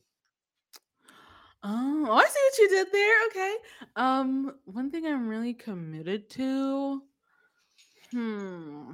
[1.63, 3.15] Oh, I see what you did there.
[3.27, 3.55] Okay.
[3.95, 7.01] Um, one thing I'm really committed to.
[8.11, 8.91] Hmm.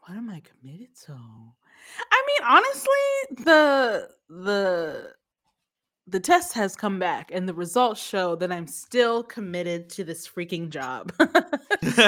[0.00, 1.16] What am I committed to?
[2.10, 5.14] I mean, honestly, the the
[6.06, 10.28] the test has come back and the results show that I'm still committed to this
[10.28, 11.12] freaking job.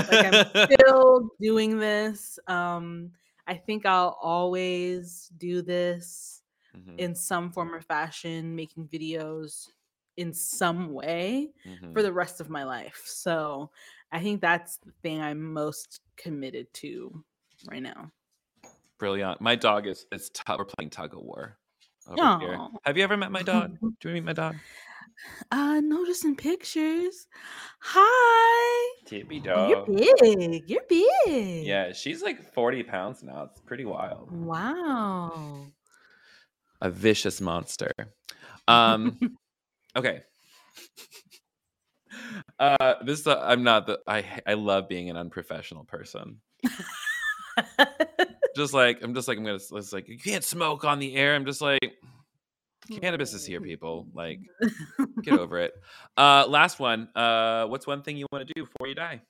[0.09, 0.41] like I'm
[0.73, 2.39] still doing this.
[2.49, 3.13] Um
[3.47, 6.43] I think I'll always do this
[6.75, 9.69] Mhm, in some form or fashion, making videos
[10.17, 11.95] in some way mhm.
[11.95, 13.03] for the rest of my life.
[13.07, 13.71] So
[14.13, 17.25] I think that's the thing I'm most committed to
[17.65, 18.13] right now.
[19.03, 19.41] Brilliant.
[19.41, 21.59] My dog is is tug, we're playing tug of war
[22.07, 22.55] over here.
[22.57, 22.69] Aw.
[22.85, 23.77] Have you ever met my dog?
[24.01, 24.55] Do you meet my dog?
[25.51, 27.27] Uh noticing pictures.
[27.81, 29.03] Hi.
[29.07, 29.89] Tippy dog.
[29.89, 30.71] you're big.
[30.71, 31.67] You're big.
[31.67, 33.49] Yeah, she's like 40 pounds now.
[33.51, 34.31] It's pretty wild.
[34.31, 35.67] Wow.
[36.81, 37.91] A vicious monster.
[38.69, 39.19] Um
[39.97, 40.23] okay.
[42.57, 46.41] Uh this is i I'm not the I I love being an unprofessional person.
[48.57, 51.35] Just like I'm just like I'm gonna it's like you can't smoke on the air.
[51.35, 51.95] I'm just like
[53.01, 54.07] cannabis is here, people.
[54.15, 54.41] Like
[55.23, 55.73] get over it.
[56.17, 57.09] Uh last one.
[57.15, 59.23] Uh what's one thing you want to do before you die?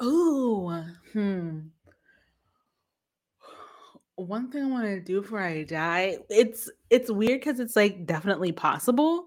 [0.00, 1.58] Oh, hmm.
[4.16, 8.04] One thing I want to do before I die, it's it's weird because it's like
[8.04, 9.26] definitely possible.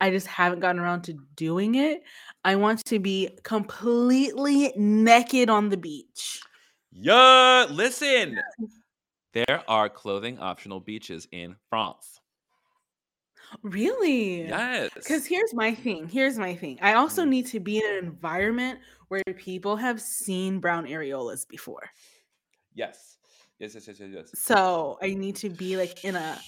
[0.00, 2.02] I just haven't gotten around to doing it.
[2.44, 6.40] I want to be completely naked on the beach.
[6.92, 8.38] Yeah, listen.
[9.32, 12.20] There are clothing optional beaches in France.
[13.62, 14.42] Really?
[14.48, 14.90] Yes.
[14.94, 16.08] Because here's my thing.
[16.08, 16.78] Here's my thing.
[16.80, 17.28] I also Mhm.
[17.28, 21.90] need to be in an environment where people have seen brown areolas before.
[22.74, 23.18] Yes.
[23.58, 24.30] Yes, yes, yes, yes, yes.
[24.40, 26.38] So I need to be like in a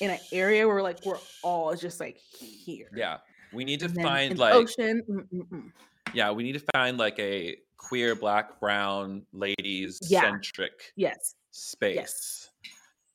[0.00, 2.90] in an area where like we're all just like here.
[2.94, 3.18] Yeah.
[3.52, 5.02] We need to And find like ocean.
[5.08, 5.72] mm, mm, mm.
[6.14, 10.20] yeah, we need to find like a queer black brown ladies Yeah.
[10.20, 11.34] centric Yes.
[11.50, 12.50] space Yes.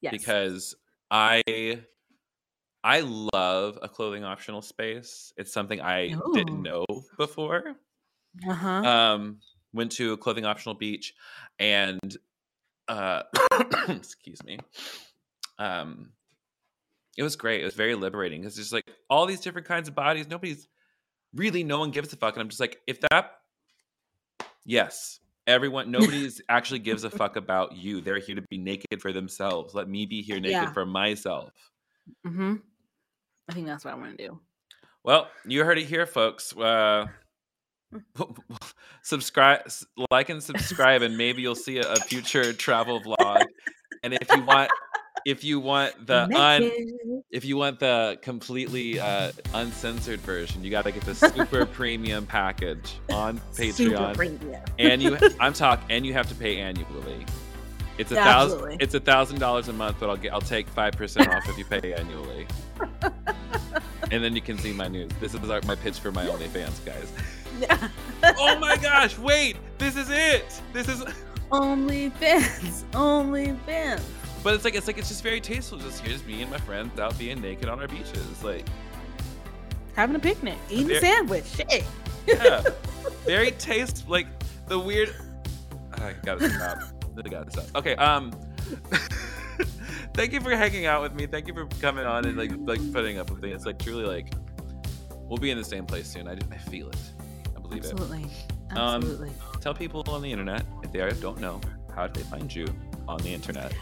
[0.02, 0.76] yes because
[1.12, 1.82] I
[2.84, 5.34] I love a clothing optional space.
[5.38, 6.86] It's something I didn't Oh.
[6.86, 6.86] know
[7.18, 7.76] before.
[8.48, 8.68] uh-huh.
[8.68, 9.40] um
[9.74, 11.14] went to a clothing optional beach
[11.60, 12.18] and
[12.88, 13.24] uh
[13.90, 14.60] excuse me
[15.60, 16.10] um
[17.18, 19.96] it was great it was very liberating because just like all these different kinds of
[19.96, 20.68] bodies nobody's
[21.34, 23.32] really no one gives a fuck and i'm just like if that
[24.66, 29.12] yes everyone nobody's actually gives a fuck about you they're here to be naked for
[29.14, 30.74] themselves let me be here naked Yeah.
[30.74, 31.52] for myself
[32.26, 32.56] Mm-hmm.
[33.50, 34.40] I think that's what I want to do.
[35.04, 36.56] Well, you heard it here, folks.
[36.56, 37.08] Uh,
[39.02, 39.62] subscribe,
[40.12, 43.44] like, and subscribe, and maybe you'll see a, a future travel vlog.
[44.04, 44.70] And if you want,
[45.26, 46.72] if you want the un,
[47.32, 52.26] if you want the completely uh, uncensored version, you got to get the super premium
[52.26, 54.16] package on Super Patreon.
[54.16, 54.62] premium.
[54.80, 57.26] and you, I'm talking, and you have to pay annually.
[57.98, 58.58] It's a Yeah, thousand.
[58.58, 58.84] absolutely.
[58.84, 60.34] It's a thousand dollars a month, but I'll get.
[60.34, 62.46] I'll take five percent off if you pay annually.
[64.12, 65.12] and then you can see my news.
[65.22, 67.12] This is our, my pitch for my OnlyFans, guys.
[67.60, 67.88] Yeah.
[68.38, 69.18] Oh my gosh!
[69.18, 70.62] Wait, this is it.
[70.74, 71.04] This is.
[71.52, 72.84] Only fans.
[74.46, 75.80] But it's like it's like it's just very tasteful.
[75.80, 78.44] Just here's me and my friends out being naked on our beaches.
[78.44, 78.64] Like,
[79.96, 80.60] Having a picnic.
[80.70, 81.46] Eating Very- a sandwich.
[81.48, 81.84] Shit.
[82.28, 82.62] yeah,
[83.26, 84.08] very taste.
[84.08, 84.28] Like
[84.68, 85.16] the weird.
[85.94, 86.78] I gotta stop.
[87.18, 87.66] I gotta stop.
[87.76, 87.96] Okay.
[87.96, 88.32] Um.
[90.14, 91.26] Thank you for hanging out with me.
[91.26, 93.52] Thank you for coming on and like like putting up with me.
[93.52, 94.32] It's like truly like
[95.22, 96.28] we'll be in the same place soon.
[96.28, 96.98] I, I feel it.
[97.58, 97.92] I believe it.
[97.94, 98.30] Absolutely.
[98.70, 99.32] Um, Absolutely.
[99.60, 101.60] Tell people on the internet if they don't know
[101.96, 102.68] how do they find you
[103.08, 103.74] on the internet.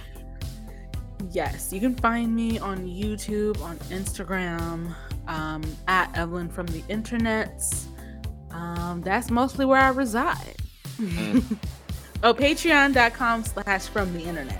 [1.32, 4.94] Yes, you can find me on YouTube, on Instagram,
[5.28, 7.86] um, at Evelyn from the internets.
[8.52, 10.56] Um, that's mostly where I reside.
[10.98, 11.58] Mm.
[12.24, 14.60] oh, patreon.com slash from the internets.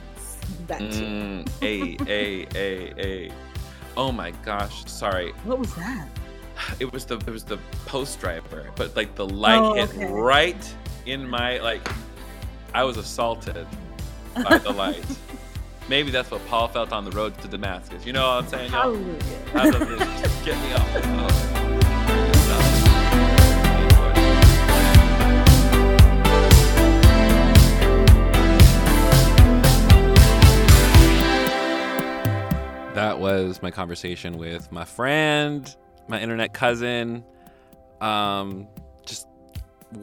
[0.68, 1.04] That too.
[1.04, 3.32] Mm, a a a a.
[3.96, 4.86] Oh my gosh!
[4.86, 5.32] Sorry.
[5.44, 6.08] What was that?
[6.80, 10.12] it was the it was the post driver, but like the light Oh, hit okay.
[10.12, 11.88] right in my like.
[12.74, 13.68] I was assaulted
[14.36, 15.06] by the light.
[15.90, 18.06] Maybe that's what Paul felt on the road to Damascus.
[18.06, 18.72] You know what I'm saying?
[18.72, 18.96] y'all?
[18.96, 19.20] Hallelujah.
[19.54, 20.22] I love this.
[20.22, 20.90] Just Get me off.
[20.96, 21.64] Oh.
[32.96, 35.76] That was my conversation with my friend,
[36.08, 37.26] my internet cousin.
[38.00, 38.68] Um,
[39.06, 39.28] just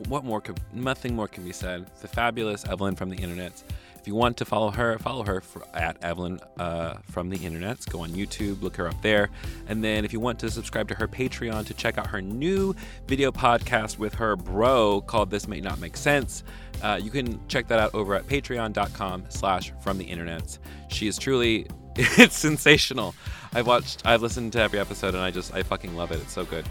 [0.08, 1.86] what more could nothing more can be said.
[2.00, 3.62] The fabulous Evelyn from the internet.
[4.00, 7.84] If you want to follow her, follow her for, at Evelyn uh, from the internet.
[7.90, 9.28] Go on YouTube, look her up there.
[9.68, 12.74] And then if you want to subscribe to her Patreon to check out her new
[13.06, 16.44] video podcast with her bro called This May Not Make Sense,
[16.82, 20.58] uh, you can check that out over at patreon.com slash from the internet.
[20.88, 23.14] She is truly, it's sensational.
[23.52, 26.20] I've watched, I've listened to every episode and I just, I fucking love it.
[26.22, 26.64] It's so good.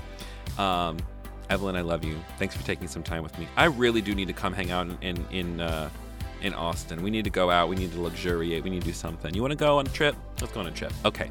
[0.58, 0.98] Um,
[1.50, 2.16] Evelyn, I love you.
[2.38, 3.48] Thanks for taking some time with me.
[3.56, 5.90] I really do need to come hang out in in in, uh,
[6.42, 7.02] in Austin.
[7.02, 7.70] We need to go out.
[7.70, 8.64] We need to luxuriate.
[8.64, 9.34] We need to do something.
[9.34, 10.16] You want to go on a trip?
[10.40, 10.92] Let's go on a trip.
[11.06, 11.30] Okay.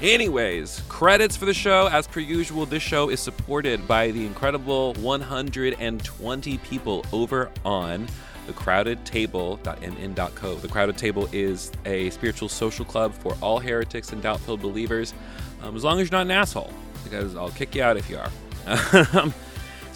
[0.00, 1.88] Anyways, credits for the show.
[1.88, 8.06] As per usual, this show is supported by the incredible 120 people over on
[8.46, 10.54] the crowded table.mn.co.
[10.54, 15.14] The crowded table is a spiritual social club for all heretics and doubt filled believers,
[15.62, 16.72] um, as long as you're not an asshole,
[17.04, 18.30] because I'll kick you out if you are.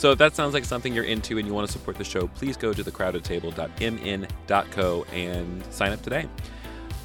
[0.02, 2.26] So if that sounds like something you're into and you want to support the show,
[2.26, 6.26] please go to thecrowdedtable.mn.co and sign up today.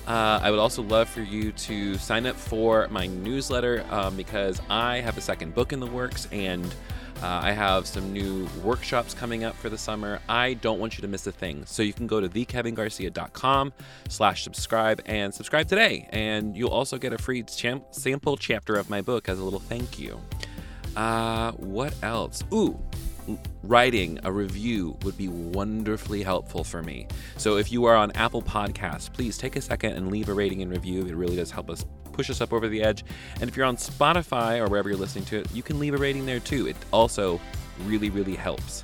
[0.07, 4.59] Uh, I would also love for you to sign up for my newsletter um, because
[4.67, 6.65] I have a second book in the works and
[7.21, 10.19] uh, I have some new workshops coming up for the summer.
[10.27, 11.67] I don't want you to miss a thing.
[11.67, 13.73] So you can go to thekevingarcia.com
[14.09, 16.09] slash subscribe and subscribe today.
[16.09, 17.45] And you'll also get a free
[17.91, 20.19] sample chapter of my book as a little thank you.
[20.97, 22.43] Uh, what else?
[22.51, 22.79] Ooh,
[23.63, 27.07] writing a review would be wonderfully helpful for me.
[27.37, 30.61] So if you are on Apple Podcasts, please take a second and leave a rating
[30.61, 31.05] and review.
[31.05, 33.03] It really does help us push us up over the edge.
[33.39, 35.97] And if you're on Spotify or wherever you're listening to it, you can leave a
[35.97, 36.67] rating there too.
[36.67, 37.39] It also
[37.85, 38.83] really, really helps.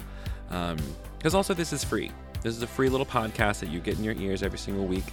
[0.50, 0.78] Um,
[1.18, 2.12] because also, this is free.
[2.41, 5.06] This is a free little podcast that you get in your ears every single week.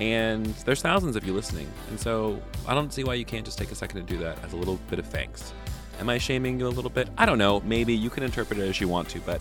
[0.00, 1.70] And there's thousands of you listening.
[1.90, 4.42] And so I don't see why you can't just take a second to do that
[4.42, 5.52] as a little bit of thanks.
[5.98, 7.08] Am I shaming you a little bit?
[7.18, 7.60] I don't know.
[7.60, 9.40] Maybe you can interpret it as you want to, but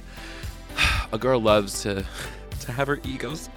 [1.11, 2.05] a girl loves to
[2.61, 3.49] to have her egos.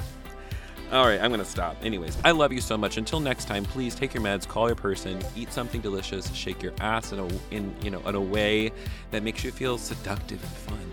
[0.92, 1.76] All right, I'm gonna stop.
[1.84, 2.96] Anyways, I love you so much.
[2.96, 6.72] Until next time, please take your meds, call your person, eat something delicious, shake your
[6.80, 8.72] ass in a in you know in a way
[9.12, 10.92] that makes you feel seductive and fun.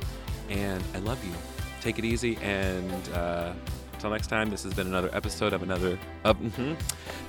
[0.50, 1.34] And I love you.
[1.82, 3.54] Take it easy, and uh,
[3.98, 6.38] until next time, this has been another episode of another of.
[6.38, 6.74] mm-hmm.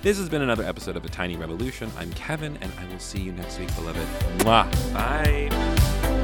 [0.03, 1.91] This has been another episode of A Tiny Revolution.
[1.97, 4.07] I'm Kevin, and I will see you next week, beloved.
[4.41, 4.93] Mwah.
[4.93, 6.18] Bye.